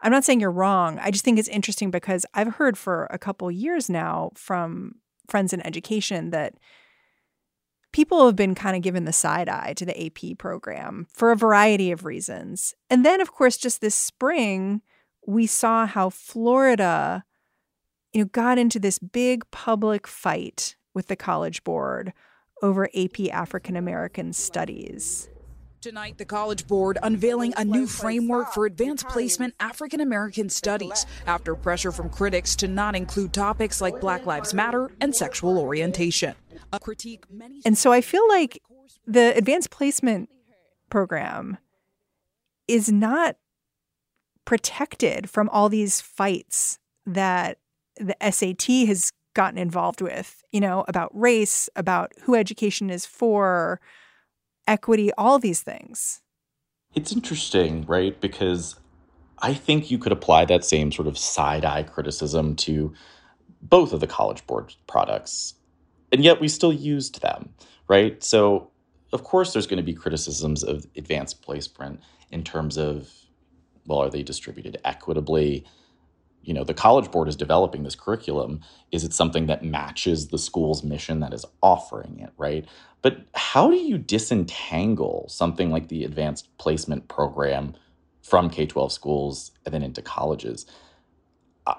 I'm 0.01 0.13
not 0.13 0.25
saying 0.25 0.41
you're 0.41 0.51
wrong. 0.51 0.99
I 1.01 1.11
just 1.11 1.25
think 1.25 1.39
it's 1.39 1.49
interesting 1.49 1.91
because 1.91 2.27
I've 2.35 2.55
heard 2.57 2.77
for 2.77 3.07
a 3.11 3.19
couple 3.19 3.51
years 3.51 3.89
now 3.89 4.31
from 4.35 4.97
friends 5.29 5.53
in 5.53 5.65
education 5.67 6.31
that 6.31 6.55
people 7.93 8.27
have 8.27 8.37
been 8.37 8.55
kind 8.55 8.77
of 8.77 8.83
given 8.83 9.05
the 9.05 9.13
side 9.13 9.49
eye 9.49 9.73
to 9.75 9.87
the 9.87 10.07
AP 10.07 10.39
program 10.39 11.07
for 11.13 11.33
a 11.33 11.37
variety 11.37 11.91
of 11.91 12.05
reasons. 12.05 12.75
And 12.91 13.05
then, 13.07 13.21
of 13.21 13.33
course, 13.33 13.57
just 13.57 13.81
this 13.81 13.95
spring, 13.95 14.83
we 15.27 15.47
saw 15.47 15.87
how 15.87 16.11
Florida, 16.11 17.25
you 18.13 18.21
know, 18.21 18.29
got 18.31 18.59
into 18.59 18.79
this 18.79 18.99
big 18.99 19.51
public 19.51 20.07
fight 20.07 20.77
with 20.95 21.09
the 21.09 21.17
College 21.17 21.65
Board 21.65 22.13
over 22.63 22.89
AP 22.95 23.29
African 23.33 23.77
American 23.77 24.33
studies. 24.33 25.29
Tonight, 25.81 26.19
the 26.19 26.25
College 26.25 26.67
Board 26.67 26.99
unveiling 27.03 27.53
a 27.57 27.65
new 27.65 27.87
framework 27.87 28.53
for 28.53 28.67
advanced 28.67 29.09
placement 29.09 29.55
African 29.61 30.01
American 30.01 30.49
studies 30.49 31.07
after 31.27 31.55
pressure 31.55 31.93
from 31.93 32.09
critics 32.09 32.57
to 32.57 32.69
not 32.69 32.97
include 32.97 33.33
topics 33.33 33.81
like 33.81 34.01
Black 34.01 34.27
Lives 34.27 34.55
Matter 34.55 34.91
and 35.01 35.15
sexual 35.15 35.59
orientation. 35.59 36.35
A 36.73 36.81
critique 36.81 37.25
many 37.31 37.61
And 37.65 37.77
so 37.77 37.93
I 37.93 38.01
feel 38.01 38.27
like 38.29 38.61
the 39.07 39.37
advanced 39.37 39.71
placement 39.71 40.31
program 40.91 41.59
is 42.67 42.91
not 42.91 43.37
protected 44.45 45.29
from 45.29 45.49
all 45.51 45.69
these 45.69 46.01
fights 46.01 46.79
that 47.05 47.59
the 47.97 48.17
SAT 48.31 48.89
has 48.89 49.12
gotten 49.35 49.59
involved 49.59 50.01
with, 50.01 50.43
you 50.51 50.61
know, 50.61 50.85
about 50.89 51.11
race, 51.12 51.69
about 51.77 52.12
who 52.23 52.35
education 52.35 52.89
is 52.89 53.05
for, 53.05 53.81
equity, 54.67 55.13
all 55.17 55.39
these 55.39 55.63
things. 55.63 56.21
It's 56.95 57.13
interesting, 57.13 57.85
right? 57.87 58.19
Because 58.21 58.77
I 59.39 59.53
think 59.53 59.91
you 59.91 59.99
could 59.99 60.13
apply 60.13 60.47
that 60.47 60.65
same 60.65 60.91
sort 60.91 61.09
of 61.09 61.19
side 61.19 61.65
eye 61.65 61.83
criticism 61.83 62.57
to 62.57 62.95
both 63.61 63.93
of 63.93 64.01
the 64.01 64.07
College 64.07 64.47
Board 64.47 64.75
products. 64.87 65.55
And 66.13 66.25
yet 66.25 66.41
we 66.41 66.49
still 66.49 66.73
used 66.73 67.21
them, 67.21 67.51
right? 67.89 68.23
So, 68.23 68.71
of 69.13 69.25
course, 69.25 69.53
there's 69.53 69.67
going 69.67 69.79
to 69.79 69.83
be 69.83 69.95
criticisms 69.95 70.63
of 70.63 70.87
advanced 70.97 71.43
placement 71.43 72.01
in 72.31 72.43
terms 72.43 72.79
of, 72.79 73.11
well, 73.87 73.99
are 73.99 74.11
they 74.11 74.23
distributed 74.23 74.79
equitably? 74.85 75.65
You 76.43 76.55
know, 76.55 76.65
the 76.65 76.75
College 76.75 77.11
Board 77.11 77.29
is 77.29 77.37
developing 77.37 77.83
this 77.83 77.95
curriculum. 77.95 78.61
Is 78.93 79.05
it 79.05 79.13
something 79.13 79.47
that 79.47 79.65
matches 79.65 80.29
the 80.29 80.39
school's 80.39 80.83
mission 80.83 81.21
that 81.21 81.35
is 81.35 81.45
offering 81.63 82.21
it, 82.21 82.31
right? 82.39 82.67
But 83.07 83.19
how 83.37 83.71
do 83.71 83.77
you 83.77 83.99
disentangle 83.99 85.27
something 85.29 85.71
like 85.71 85.87
the 85.87 86.03
advanced 86.03 86.49
placement 86.59 87.07
program 87.07 87.77
from 88.21 88.51
K 88.51 88.66
12 88.66 88.90
schools 88.90 89.53
and 89.64 89.73
then 89.73 89.85
into 89.85 90.03
colleges? 90.03 90.66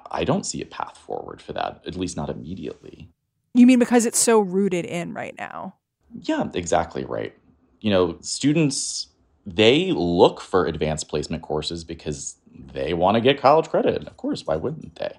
I 0.10 0.24
don't 0.24 0.46
see 0.46 0.62
a 0.62 0.66
path 0.66 0.98
forward 0.98 1.42
for 1.42 1.52
that, 1.52 1.82
at 1.86 1.98
least 1.98 2.16
not 2.16 2.30
immediately. 2.30 3.10
You 3.54 3.68
mean 3.68 3.78
because 3.78 4.06
it's 4.06 4.18
so 4.18 4.40
rooted 4.40 4.86
in 4.86 5.14
right 5.14 5.36
now? 5.38 5.76
Yeah, 6.22 6.46
exactly 6.54 7.04
right. 7.04 7.34
You 7.82 7.92
know, 7.92 8.18
students, 8.22 9.08
they 9.46 9.92
look 9.92 10.40
for 10.40 10.66
advanced 10.66 11.10
placement 11.10 11.44
courses 11.44 11.84
because 11.84 12.38
they 12.74 12.94
want 12.94 13.16
to 13.16 13.20
get 13.22 13.38
college 13.38 13.68
credit. 13.68 14.08
Of 14.08 14.16
course, 14.16 14.46
why 14.46 14.56
wouldn't 14.56 14.96
they? 14.96 15.12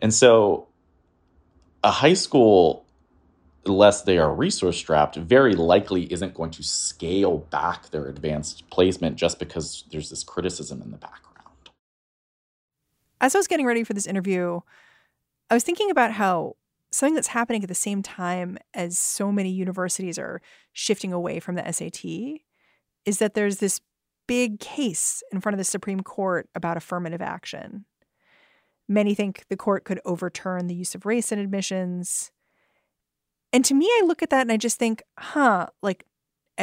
And 0.00 0.14
so 0.14 0.68
a 1.82 1.90
high 1.90 2.14
school 2.14 2.86
unless 3.68 4.02
they 4.02 4.18
are 4.18 4.34
resource 4.34 4.76
strapped, 4.76 5.16
very 5.16 5.54
likely 5.54 6.12
isn't 6.12 6.34
going 6.34 6.50
to 6.52 6.62
scale 6.62 7.38
back 7.38 7.90
their 7.90 8.06
advanced 8.06 8.68
placement 8.70 9.16
just 9.16 9.38
because 9.38 9.84
there's 9.90 10.10
this 10.10 10.24
criticism 10.24 10.82
in 10.82 10.90
the 10.90 10.96
background. 10.96 11.70
As 13.20 13.34
I 13.34 13.38
was 13.38 13.46
getting 13.46 13.66
ready 13.66 13.84
for 13.84 13.94
this 13.94 14.06
interview, 14.06 14.60
I 15.50 15.54
was 15.54 15.64
thinking 15.64 15.90
about 15.90 16.12
how 16.12 16.56
something 16.90 17.14
that's 17.14 17.28
happening 17.28 17.62
at 17.62 17.68
the 17.68 17.74
same 17.74 18.02
time 18.02 18.58
as 18.74 18.98
so 18.98 19.30
many 19.30 19.50
universities 19.50 20.18
are 20.18 20.40
shifting 20.72 21.12
away 21.12 21.40
from 21.40 21.54
the 21.54 21.72
SAT 21.72 22.04
is 23.04 23.18
that 23.18 23.34
there's 23.34 23.58
this 23.58 23.80
big 24.26 24.60
case 24.60 25.22
in 25.32 25.40
front 25.40 25.54
of 25.54 25.58
the 25.58 25.64
Supreme 25.64 26.00
Court 26.00 26.48
about 26.54 26.76
affirmative 26.76 27.22
action. 27.22 27.84
Many 28.88 29.14
think 29.14 29.44
the 29.48 29.56
court 29.56 29.84
could 29.84 30.00
overturn 30.04 30.66
the 30.66 30.74
use 30.74 30.94
of 30.94 31.04
race 31.04 31.30
in 31.30 31.38
admissions. 31.38 32.30
And 33.52 33.64
to 33.64 33.74
me, 33.74 33.86
I 33.86 34.02
look 34.04 34.22
at 34.22 34.30
that 34.30 34.42
and 34.42 34.52
I 34.52 34.56
just 34.56 34.78
think, 34.78 35.02
huh, 35.18 35.66
like 35.82 36.04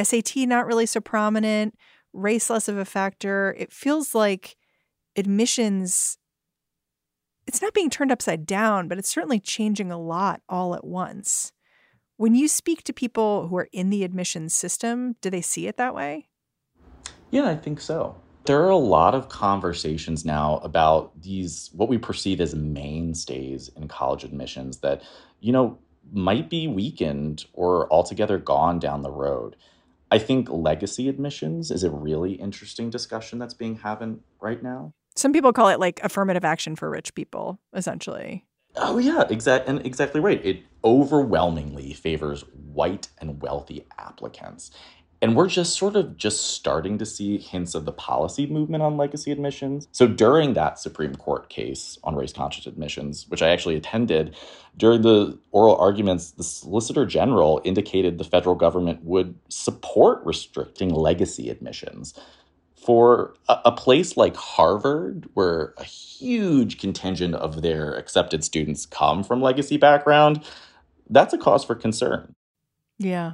SAT 0.02 0.36
not 0.38 0.68
really 0.68 0.86
so 0.86 1.00
prominent, 1.00 1.76
race 2.14 2.50
less 2.50 2.68
of 2.68 2.78
a 2.78 2.86
factor. 2.86 3.56
It 3.58 3.74
feels 3.74 4.14
like 4.14 4.56
admissions 5.16 6.18
it's 7.48 7.62
not 7.62 7.74
being 7.74 7.90
turned 7.90 8.12
upside 8.12 8.46
down, 8.46 8.88
but 8.88 8.98
it's 8.98 9.10
certainly 9.10 9.40
changing 9.40 9.92
a 9.92 10.00
lot 10.00 10.42
all 10.50 10.76
at 10.76 10.84
once. 10.84 11.52
When 12.18 12.34
you 12.34 12.48
speak 12.48 12.84
to 12.84 12.94
people 12.94 13.48
who 13.48 13.58
are 13.58 13.70
in 13.72 13.90
the 13.90 14.04
admissions 14.04 14.54
system, 14.54 15.16
do 15.22 15.30
they 15.30 15.42
see 15.42 15.68
it 15.68 15.78
that 15.78 15.94
way? 15.94 16.30
Yeah, 17.30 17.48
I 17.48 17.56
think 17.56 17.82
so. 17.82 18.16
There 18.46 18.62
are 18.62 18.70
a 18.70 18.78
lot 18.78 19.16
of 19.16 19.28
conversations 19.28 20.24
now 20.24 20.58
about 20.58 21.22
these, 21.22 21.70
what 21.74 21.90
we 21.90 21.98
perceive 21.98 22.40
as 22.40 22.56
mainstays 22.56 23.70
in 23.76 23.88
college 23.88 24.24
admissions 24.24 24.78
that, 24.78 25.02
you 25.40 25.52
know, 25.52 25.78
might 26.12 26.50
be 26.50 26.68
weakened 26.68 27.46
or 27.54 27.92
altogether 27.92 28.38
gone 28.38 28.80
down 28.80 29.02
the 29.02 29.12
road. 29.12 29.56
I 30.12 30.20
think 30.20 30.50
legacy 30.50 31.10
admissions 31.10 31.72
is 31.72 31.84
a 31.84 31.90
really 31.90 32.34
interesting 32.34 32.90
discussion 32.90 33.40
that's 33.40 33.54
being 33.54 33.78
happened 33.78 34.22
right 34.40 34.62
now. 34.62 34.94
Some 35.16 35.34
people 35.34 35.54
call 35.54 35.70
it 35.70 35.80
like 35.80 36.00
affirmative 36.04 36.46
action 36.46 36.76
for 36.76 36.90
rich 36.90 37.16
people, 37.16 37.60
essentially. 37.74 38.46
Oh 38.76 38.98
yeah, 38.98 39.24
exact 39.30 39.68
and 39.68 39.86
exactly 39.86 40.20
right. 40.20 40.44
It 40.46 40.64
overwhelmingly 40.84 41.94
favors 41.94 42.44
white 42.74 43.08
and 43.20 43.42
wealthy 43.42 43.86
applicants. 43.98 44.72
And 45.22 45.36
we're 45.36 45.48
just 45.48 45.78
sort 45.78 45.96
of 45.96 46.18
just 46.18 46.52
starting 46.56 46.98
to 46.98 47.06
see 47.06 47.38
hints 47.38 47.74
of 47.74 47.86
the 47.86 47.92
policy 47.92 48.46
movement 48.48 48.84
on 48.84 48.98
legacy 48.98 49.32
admissions. 49.32 49.88
So 49.92 50.08
during 50.08 50.54
that 50.54 50.78
Supreme 50.78 51.16
Court 51.16 51.50
case 51.50 51.98
on 52.04 52.16
race 52.16 52.34
conscious 52.34 52.68
admissions, 52.68 53.26
which 53.30 53.42
I 53.42 53.50
actually 53.50 53.76
attended, 53.76 54.36
during 54.78 55.02
the 55.02 55.40
oral 55.52 55.78
arguments, 55.78 56.32
the 56.32 56.44
Solicitor 56.44 57.06
General 57.06 57.62
indicated 57.64 58.18
the 58.18 58.24
federal 58.24 58.56
government 58.56 59.04
would 59.04 59.36
support 59.50 60.24
restricting 60.26 60.90
legacy 60.90 61.50
admissions 61.50 62.14
for 62.86 63.34
a, 63.50 63.58
a, 63.66 63.72
place 63.72 64.16
like 64.16 64.36
Harvard, 64.36 65.28
where 65.34 65.74
a 65.78 65.84
huge 65.84 66.78
contingent 66.78 67.34
of 67.34 67.64
their 67.64 67.96
accepted 67.96 68.44
students 68.44 68.86
come 68.86 69.24
from 69.24 69.42
legacy 69.42 69.78
background, 69.78 70.44
that's 71.10 71.34
a 71.34 71.38
cause 71.38 71.64
for 71.64 71.74
concern. 71.74 72.36
Yeah. 73.00 73.34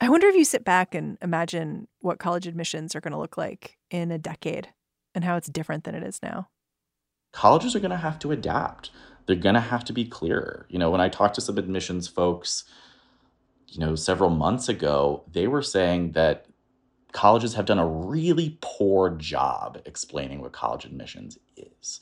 I 0.00 0.08
wonder 0.08 0.26
if 0.26 0.34
you 0.34 0.44
sit 0.44 0.64
back 0.64 0.94
and 0.94 1.16
imagine 1.22 1.88
what 2.00 2.18
college 2.18 2.46
admissions 2.46 2.94
are 2.94 3.00
going 3.00 3.12
to 3.12 3.18
look 3.18 3.36
like 3.36 3.78
in 3.90 4.10
a 4.10 4.18
decade 4.18 4.68
and 5.14 5.24
how 5.24 5.36
it's 5.36 5.48
different 5.48 5.84
than 5.84 5.94
it 5.94 6.02
is 6.02 6.20
now. 6.22 6.48
Colleges 7.32 7.74
are 7.74 7.80
going 7.80 7.90
to 7.90 7.96
have 7.96 8.18
to 8.20 8.32
adapt. 8.32 8.90
They're 9.26 9.36
going 9.36 9.54
to 9.54 9.60
have 9.60 9.84
to 9.84 9.92
be 9.92 10.04
clearer. 10.04 10.66
You 10.68 10.78
know, 10.78 10.90
when 10.90 11.00
I 11.00 11.08
talked 11.08 11.36
to 11.36 11.40
some 11.40 11.58
admissions 11.58 12.08
folks, 12.08 12.64
you 13.68 13.80
know, 13.80 13.94
several 13.94 14.30
months 14.30 14.68
ago, 14.68 15.24
they 15.32 15.46
were 15.46 15.62
saying 15.62 16.12
that 16.12 16.46
colleges 17.12 17.54
have 17.54 17.64
done 17.64 17.78
a 17.78 17.86
really 17.86 18.58
poor 18.60 19.10
job 19.10 19.80
explaining 19.84 20.40
what 20.40 20.52
college 20.52 20.84
admissions 20.84 21.38
is. 21.56 22.00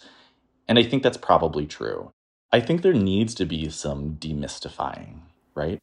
And 0.66 0.78
I 0.78 0.82
think 0.82 1.02
that's 1.02 1.16
probably 1.16 1.66
true. 1.66 2.10
I 2.50 2.60
think 2.60 2.82
there 2.82 2.92
needs 2.92 3.34
to 3.36 3.46
be 3.46 3.68
some 3.70 4.16
demystifying, 4.16 5.20
right? 5.54 5.78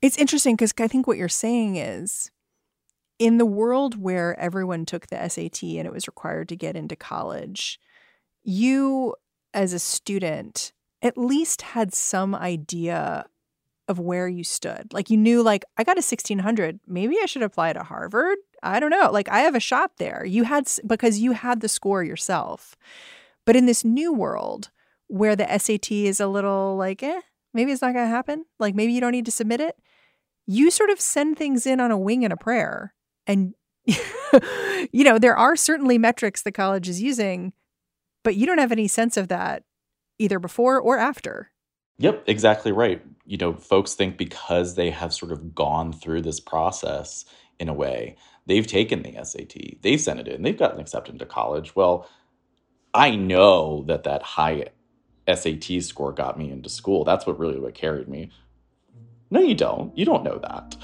It's 0.00 0.16
interesting 0.16 0.54
because 0.54 0.72
I 0.78 0.88
think 0.88 1.06
what 1.06 1.18
you're 1.18 1.28
saying 1.28 1.76
is 1.76 2.30
in 3.18 3.38
the 3.38 3.46
world 3.46 4.00
where 4.00 4.38
everyone 4.38 4.86
took 4.86 5.08
the 5.08 5.28
SAT 5.28 5.62
and 5.62 5.86
it 5.86 5.92
was 5.92 6.06
required 6.06 6.48
to 6.50 6.56
get 6.56 6.76
into 6.76 6.94
college, 6.94 7.80
you 8.44 9.14
as 9.52 9.72
a 9.72 9.78
student 9.78 10.72
at 11.02 11.18
least 11.18 11.62
had 11.62 11.92
some 11.94 12.34
idea 12.34 13.26
of 13.88 13.98
where 13.98 14.28
you 14.28 14.44
stood. 14.44 14.92
Like 14.92 15.10
you 15.10 15.16
knew 15.16 15.42
like 15.42 15.64
I 15.76 15.82
got 15.82 15.96
a 15.96 16.04
1600, 16.04 16.80
maybe 16.86 17.16
I 17.20 17.26
should 17.26 17.42
apply 17.42 17.72
to 17.72 17.82
Harvard. 17.82 18.38
I 18.62 18.78
don't 18.80 18.90
know. 18.90 19.10
Like 19.10 19.28
I 19.28 19.40
have 19.40 19.54
a 19.54 19.60
shot 19.60 19.92
there. 19.96 20.24
You 20.24 20.44
had 20.44 20.70
because 20.86 21.18
you 21.18 21.32
had 21.32 21.60
the 21.60 21.68
score 21.68 22.04
yourself. 22.04 22.76
But 23.44 23.56
in 23.56 23.66
this 23.66 23.84
new 23.84 24.12
world 24.12 24.70
where 25.06 25.34
the 25.34 25.58
SAT 25.58 25.90
is 25.90 26.20
a 26.20 26.26
little 26.26 26.76
like, 26.76 27.02
eh, 27.02 27.22
maybe 27.58 27.72
it's 27.72 27.82
not 27.82 27.92
going 27.94 28.06
to 28.06 28.10
happen. 28.10 28.44
Like 28.58 28.74
maybe 28.74 28.92
you 28.92 29.00
don't 29.00 29.12
need 29.12 29.26
to 29.26 29.32
submit 29.32 29.60
it. 29.60 29.76
You 30.46 30.70
sort 30.70 30.90
of 30.90 31.00
send 31.00 31.36
things 31.36 31.66
in 31.66 31.80
on 31.80 31.90
a 31.90 31.98
wing 31.98 32.24
and 32.24 32.32
a 32.32 32.36
prayer. 32.36 32.94
And 33.26 33.54
you 33.86 35.04
know, 35.04 35.18
there 35.18 35.36
are 35.36 35.56
certainly 35.56 35.98
metrics 35.98 36.42
the 36.42 36.52
college 36.52 36.88
is 36.88 37.02
using, 37.02 37.52
but 38.22 38.36
you 38.36 38.46
don't 38.46 38.58
have 38.58 38.72
any 38.72 38.88
sense 38.88 39.16
of 39.16 39.28
that 39.28 39.64
either 40.18 40.38
before 40.38 40.80
or 40.80 40.98
after. 40.98 41.50
Yep, 41.98 42.24
exactly 42.26 42.72
right. 42.72 43.02
You 43.26 43.36
know, 43.36 43.54
folks 43.54 43.94
think 43.94 44.16
because 44.16 44.74
they 44.74 44.90
have 44.90 45.12
sort 45.12 45.32
of 45.32 45.54
gone 45.54 45.92
through 45.92 46.22
this 46.22 46.40
process 46.40 47.24
in 47.58 47.68
a 47.68 47.74
way 47.74 48.16
They've 48.48 48.66
taken 48.66 49.02
the 49.02 49.22
SAT, 49.22 49.82
they've 49.82 50.00
sent 50.00 50.20
it 50.20 50.26
in, 50.26 50.42
they've 50.42 50.58
gotten 50.58 50.80
accepted 50.80 51.12
into 51.12 51.26
college. 51.26 51.76
Well, 51.76 52.08
I 52.94 53.14
know 53.14 53.84
that 53.88 54.04
that 54.04 54.22
high 54.22 54.68
SAT 55.32 55.82
score 55.82 56.12
got 56.12 56.38
me 56.38 56.50
into 56.50 56.68
school. 56.68 57.04
That's 57.04 57.26
what 57.26 57.38
really 57.38 57.58
what 57.58 57.74
carried 57.74 58.08
me. 58.08 58.30
No, 59.30 59.40
you 59.40 59.54
don't. 59.54 59.96
You 59.96 60.04
don't 60.04 60.24
know 60.24 60.38
that. 60.38 60.76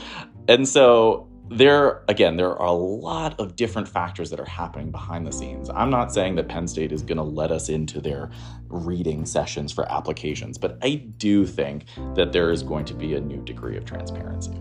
And 0.48 0.68
so 0.68 1.28
there 1.50 2.02
again 2.08 2.36
there 2.38 2.56
are 2.56 2.66
a 2.66 2.72
lot 2.72 3.38
of 3.38 3.54
different 3.54 3.86
factors 3.86 4.30
that 4.30 4.40
are 4.40 4.46
happening 4.46 4.90
behind 4.90 5.26
the 5.26 5.30
scenes 5.30 5.68
i'm 5.74 5.90
not 5.90 6.10
saying 6.10 6.34
that 6.34 6.48
penn 6.48 6.66
state 6.66 6.90
is 6.90 7.02
going 7.02 7.18
to 7.18 7.22
let 7.22 7.52
us 7.52 7.68
into 7.68 8.00
their 8.00 8.30
reading 8.68 9.26
sessions 9.26 9.70
for 9.70 9.90
applications 9.92 10.56
but 10.56 10.78
i 10.82 10.94
do 10.94 11.44
think 11.44 11.84
that 12.14 12.32
there 12.32 12.50
is 12.50 12.62
going 12.62 12.82
to 12.82 12.94
be 12.94 13.14
a 13.14 13.20
new 13.20 13.42
degree 13.44 13.76
of 13.76 13.84
transparency 13.84 14.58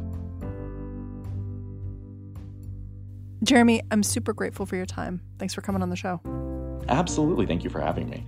Jeremy, 3.43 3.82
I'm 3.91 4.04
super 4.04 4.32
grateful 4.32 4.65
for 4.65 4.78
your 4.78 4.86
time. 4.86 5.22
Thanks 5.38 5.54
for 5.54 5.60
coming 5.60 5.82
on 5.82 5.89
the 5.89 5.98
show. 5.98 6.22
Absolutely. 6.88 7.46
Thank 7.46 7.65
you 7.65 7.69
for 7.69 7.82
having 7.82 8.10
me. 8.10 8.26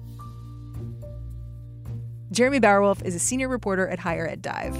Jeremy 2.35 2.59
Bauer-Wolf 2.59 3.01
is 3.05 3.15
a 3.15 3.19
senior 3.19 3.47
reporter 3.47 3.87
at 3.87 3.97
Higher 3.97 4.27
Ed 4.27 4.41
Dive. 4.41 4.75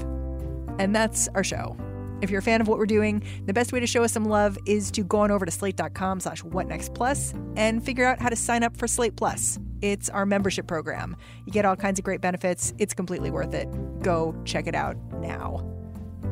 And 0.78 0.94
that's 0.94 1.26
our 1.28 1.42
show. 1.42 1.74
If 2.20 2.28
you're 2.28 2.40
a 2.40 2.42
fan 2.42 2.60
of 2.60 2.68
what 2.68 2.76
we're 2.76 2.84
doing, 2.84 3.22
the 3.46 3.54
best 3.54 3.72
way 3.72 3.80
to 3.80 3.86
show 3.86 4.04
us 4.04 4.12
some 4.12 4.26
love 4.26 4.58
is 4.66 4.90
to 4.90 5.02
go 5.02 5.20
on 5.20 5.30
over 5.30 5.46
to 5.46 5.50
slate.com 5.50 6.20
slash 6.20 6.42
whatnextplus 6.42 7.32
and 7.56 7.82
figure 7.82 8.04
out 8.04 8.20
how 8.20 8.28
to 8.28 8.36
sign 8.36 8.62
up 8.62 8.76
for 8.76 8.86
Slate 8.86 9.16
Plus. 9.16 9.58
It's 9.80 10.10
our 10.10 10.26
membership 10.26 10.66
program. 10.66 11.16
You 11.46 11.52
get 11.52 11.64
all 11.64 11.76
kinds 11.76 11.98
of 11.98 12.04
great 12.04 12.20
benefits. 12.20 12.74
It's 12.76 12.92
completely 12.92 13.30
worth 13.30 13.54
it. 13.54 13.68
Go 14.02 14.36
check 14.44 14.66
it 14.66 14.74
out 14.74 14.98
now. 15.14 15.60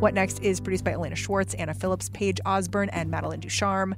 What 0.01 0.13
Next 0.13 0.43
is 0.43 0.61
produced 0.61 0.85
by 0.85 0.93
Elena 0.93 1.17
Schwartz, 1.17 1.55
Anna 1.55 1.73
Phillips, 1.73 2.11
Paige 2.11 2.39
Osborne, 2.45 2.91
and 2.91 3.11
Madeline 3.11 3.41
Ducharme. 3.41 3.95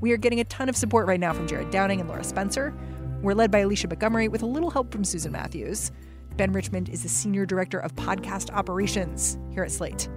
We 0.00 0.12
are 0.12 0.16
getting 0.16 0.40
a 0.40 0.44
ton 0.44 0.70
of 0.70 0.78
support 0.78 1.06
right 1.06 1.20
now 1.20 1.34
from 1.34 1.46
Jared 1.46 1.70
Downing 1.70 2.00
and 2.00 2.08
Laura 2.08 2.24
Spencer. 2.24 2.72
We're 3.20 3.34
led 3.34 3.50
by 3.50 3.58
Alicia 3.58 3.88
Montgomery 3.88 4.28
with 4.28 4.42
a 4.42 4.46
little 4.46 4.70
help 4.70 4.90
from 4.90 5.04
Susan 5.04 5.32
Matthews. 5.32 5.90
Ben 6.36 6.52
Richmond 6.52 6.88
is 6.88 7.02
the 7.02 7.08
Senior 7.08 7.46
Director 7.46 7.78
of 7.78 7.94
Podcast 7.96 8.50
Operations 8.52 9.38
here 9.52 9.62
at 9.62 9.70
Slate. 9.70 10.08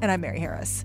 And 0.00 0.10
I'm 0.10 0.20
Mary 0.20 0.38
Harris. 0.38 0.84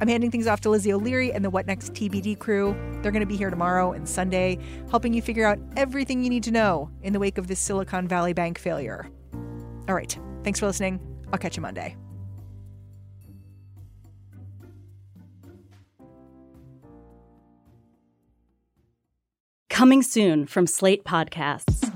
I'm 0.00 0.08
handing 0.08 0.30
things 0.30 0.48
off 0.48 0.60
to 0.62 0.70
Lizzie 0.70 0.92
O'Leary 0.92 1.32
and 1.32 1.44
the 1.44 1.50
What 1.50 1.66
Next 1.66 1.92
TBD 1.92 2.38
crew. 2.38 2.74
They're 3.02 3.12
going 3.12 3.20
to 3.20 3.26
be 3.26 3.36
here 3.36 3.50
tomorrow 3.50 3.92
and 3.92 4.08
Sunday, 4.08 4.58
helping 4.90 5.14
you 5.14 5.22
figure 5.22 5.46
out 5.46 5.58
everything 5.76 6.24
you 6.24 6.30
need 6.30 6.42
to 6.44 6.50
know 6.50 6.90
in 7.02 7.12
the 7.12 7.20
wake 7.20 7.38
of 7.38 7.46
this 7.46 7.60
Silicon 7.60 8.08
Valley 8.08 8.32
Bank 8.32 8.58
failure. 8.58 9.08
All 9.88 9.94
right. 9.94 10.18
Thanks 10.42 10.58
for 10.58 10.66
listening. 10.66 11.00
I'll 11.32 11.38
catch 11.38 11.56
you 11.56 11.62
Monday. 11.62 11.96
Coming 19.70 20.02
soon 20.02 20.46
from 20.46 20.66
Slate 20.66 21.04
Podcasts. 21.04 21.88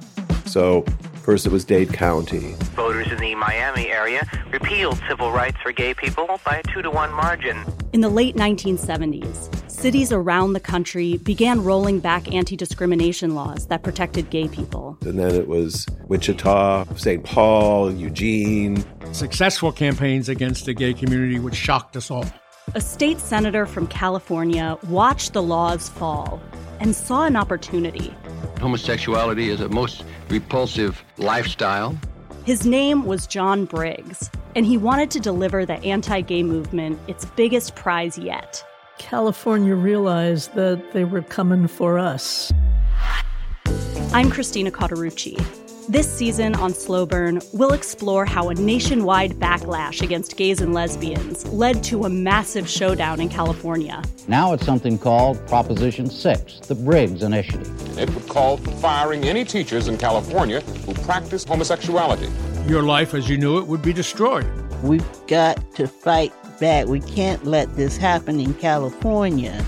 So, 0.49 0.85
first 1.27 1.45
it 1.45 1.51
was 1.51 1.65
Dade 1.65 1.93
County. 1.93 2.55
Voters 2.77 3.11
in 3.11 3.19
the 3.19 3.35
Miami 3.35 3.89
area 3.89 4.25
repealed 4.53 4.97
civil 5.09 5.33
rights 5.33 5.57
for 5.61 5.73
gay 5.73 5.93
people 5.93 6.41
by 6.45 6.59
a 6.59 6.62
two 6.73 6.83
to 6.83 6.91
one 6.91 7.12
margin. 7.12 7.65
In 7.93 8.01
the 8.01 8.09
late 8.09 8.37
1970s, 8.37 9.69
cities 9.69 10.12
around 10.12 10.53
the 10.53 10.61
country 10.61 11.17
began 11.17 11.65
rolling 11.65 11.99
back 11.99 12.33
anti 12.33 12.55
discrimination 12.55 13.35
laws 13.35 13.67
that 13.67 13.83
protected 13.83 14.31
gay 14.31 14.47
people. 14.47 14.97
And 15.01 15.19
then 15.19 15.35
it 15.35 15.49
was 15.49 15.85
Wichita, 16.07 16.95
St. 16.95 17.25
Paul, 17.25 17.93
Eugene. 17.93 18.85
Successful 19.12 19.73
campaigns 19.73 20.29
against 20.29 20.65
the 20.65 20.75
gay 20.75 20.95
community, 20.95 21.41
which 21.41 21.57
shocked 21.57 21.97
us 21.97 22.09
all. 22.09 22.25
A 22.77 22.81
state 22.81 23.19
senator 23.19 23.67
from 23.67 23.89
California 23.89 24.79
watched 24.89 25.33
the 25.33 25.43
laws 25.43 25.89
fall 25.89 26.41
and 26.79 26.95
saw 26.95 27.25
an 27.25 27.35
opportunity. 27.35 28.15
Homosexuality 28.61 29.51
is 29.51 29.61
a 29.61 29.69
most 29.69 30.05
repulsive 30.29 31.05
lifestyle. 31.19 31.97
His 32.45 32.64
name 32.64 33.05
was 33.05 33.27
John 33.27 33.64
Briggs, 33.64 34.31
and 34.55 34.64
he 34.64 34.79
wanted 34.79 35.11
to 35.12 35.21
deliver 35.21 35.66
the 35.66 35.75
anti 35.85 36.21
gay 36.23 36.42
movement 36.42 36.99
its 37.07 37.25
biggest 37.25 37.75
prize 37.75 38.16
yet. 38.16 38.64
California 38.99 39.75
realized 39.75 40.55
that 40.55 40.92
they 40.92 41.05
were 41.05 41.23
coming 41.23 41.66
for 41.66 41.99
us. 41.99 42.53
I'm 44.12 44.31
Christina 44.31 44.71
Cauterucci. 44.71 45.37
This 45.88 46.11
season 46.11 46.55
on 46.57 46.73
Slow 46.73 47.07
Burn, 47.07 47.40
we'll 47.53 47.73
explore 47.73 48.25
how 48.25 48.49
a 48.49 48.55
nationwide 48.55 49.33
backlash 49.33 50.03
against 50.03 50.37
gays 50.37 50.61
and 50.61 50.75
lesbians 50.75 51.47
led 51.49 51.85
to 51.85 52.05
a 52.05 52.09
massive 52.09 52.69
showdown 52.69 53.21
in 53.21 53.29
California. 53.29 54.03
Now 54.27 54.53
it's 54.53 54.66
something 54.66 54.99
called 54.99 55.47
Proposition 55.47 56.11
6, 56.11 56.61
the 56.61 56.75
Briggs 56.75 57.23
Initiative. 57.23 57.86
It 57.99 58.15
would 58.15 58.29
call 58.29 58.59
for 58.59 58.71
firing 58.73 59.25
any 59.25 59.45
teachers 59.45 59.89
in 59.89 59.97
California 59.97 60.61
who 60.61 60.93
practice 60.93 61.45
homosexuality. 61.45 62.29
Your 62.67 62.83
life 62.83 63.15
as 63.15 63.29
you 63.29 63.39
knew 63.39 63.59
it 63.59 63.67
would 63.67 63.81
be 63.81 63.93
destroyed. 63.93 64.47
We've 64.83 65.07
got 65.27 65.75
to 65.77 65.89
fight 65.89 66.33
back. 66.61 66.87
We 66.87 67.01
can't 67.01 67.45
let 67.47 67.75
this 67.77 67.97
happen 67.97 68.39
in 68.39 68.53
California. 68.55 69.65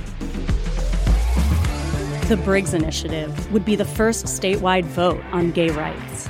The 2.28 2.36
Briggs 2.36 2.74
Initiative 2.74 3.50
would 3.50 3.64
be 3.64 3.74
the 3.74 3.86
first 3.86 4.26
statewide 4.26 4.84
vote 4.84 5.22
on 5.32 5.50
gay 5.50 5.70
rights. 5.70 6.28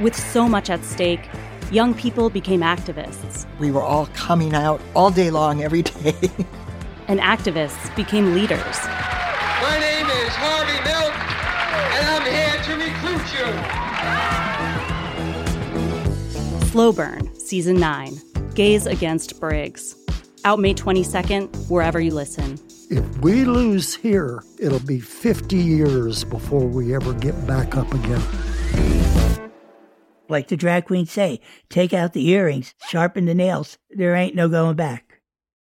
With 0.00 0.16
so 0.16 0.48
much 0.48 0.70
at 0.70 0.82
stake, 0.82 1.28
young 1.70 1.92
people 1.92 2.30
became 2.30 2.62
activists. 2.62 3.46
We 3.58 3.70
were 3.70 3.82
all 3.82 4.06
coming 4.14 4.54
out 4.54 4.80
all 4.94 5.10
day 5.10 5.28
long, 5.30 5.62
every 5.62 5.82
day. 5.82 6.14
and 7.08 7.20
activists 7.20 7.94
became 7.94 8.32
leaders. 8.32 8.78
My 10.30 10.36
name 10.36 10.38
is 10.38 10.38
Harvey 10.38 10.78
Milk, 10.86 11.14
and 11.96 12.06
I'm 12.06 12.22
here 12.30 12.58
to 12.66 12.72
recruit 12.86 13.26
you. 16.60 16.66
Slow 16.68 16.92
Burn, 16.92 17.34
Season 17.34 17.80
9 17.80 18.20
Gays 18.54 18.86
Against 18.86 19.40
Briggs. 19.40 19.96
Out 20.44 20.60
May 20.60 20.74
22nd, 20.74 21.68
wherever 21.68 21.98
you 22.00 22.14
listen. 22.14 22.58
If 22.90 23.18
we 23.18 23.44
lose 23.44 23.94
here, 23.94 24.42
it'll 24.58 24.78
be 24.80 25.00
50 25.00 25.56
years 25.56 26.22
before 26.22 26.66
we 26.66 26.94
ever 26.94 27.12
get 27.12 27.46
back 27.46 27.76
up 27.76 27.92
again. 27.92 28.22
Like 30.28 30.46
the 30.46 30.56
drag 30.56 30.86
queens 30.86 31.10
say, 31.10 31.40
take 31.70 31.92
out 31.92 32.12
the 32.12 32.28
earrings, 32.28 32.74
sharpen 32.86 33.24
the 33.24 33.34
nails. 33.34 33.78
There 33.90 34.14
ain't 34.14 34.36
no 34.36 34.48
going 34.48 34.76
back. 34.76 35.09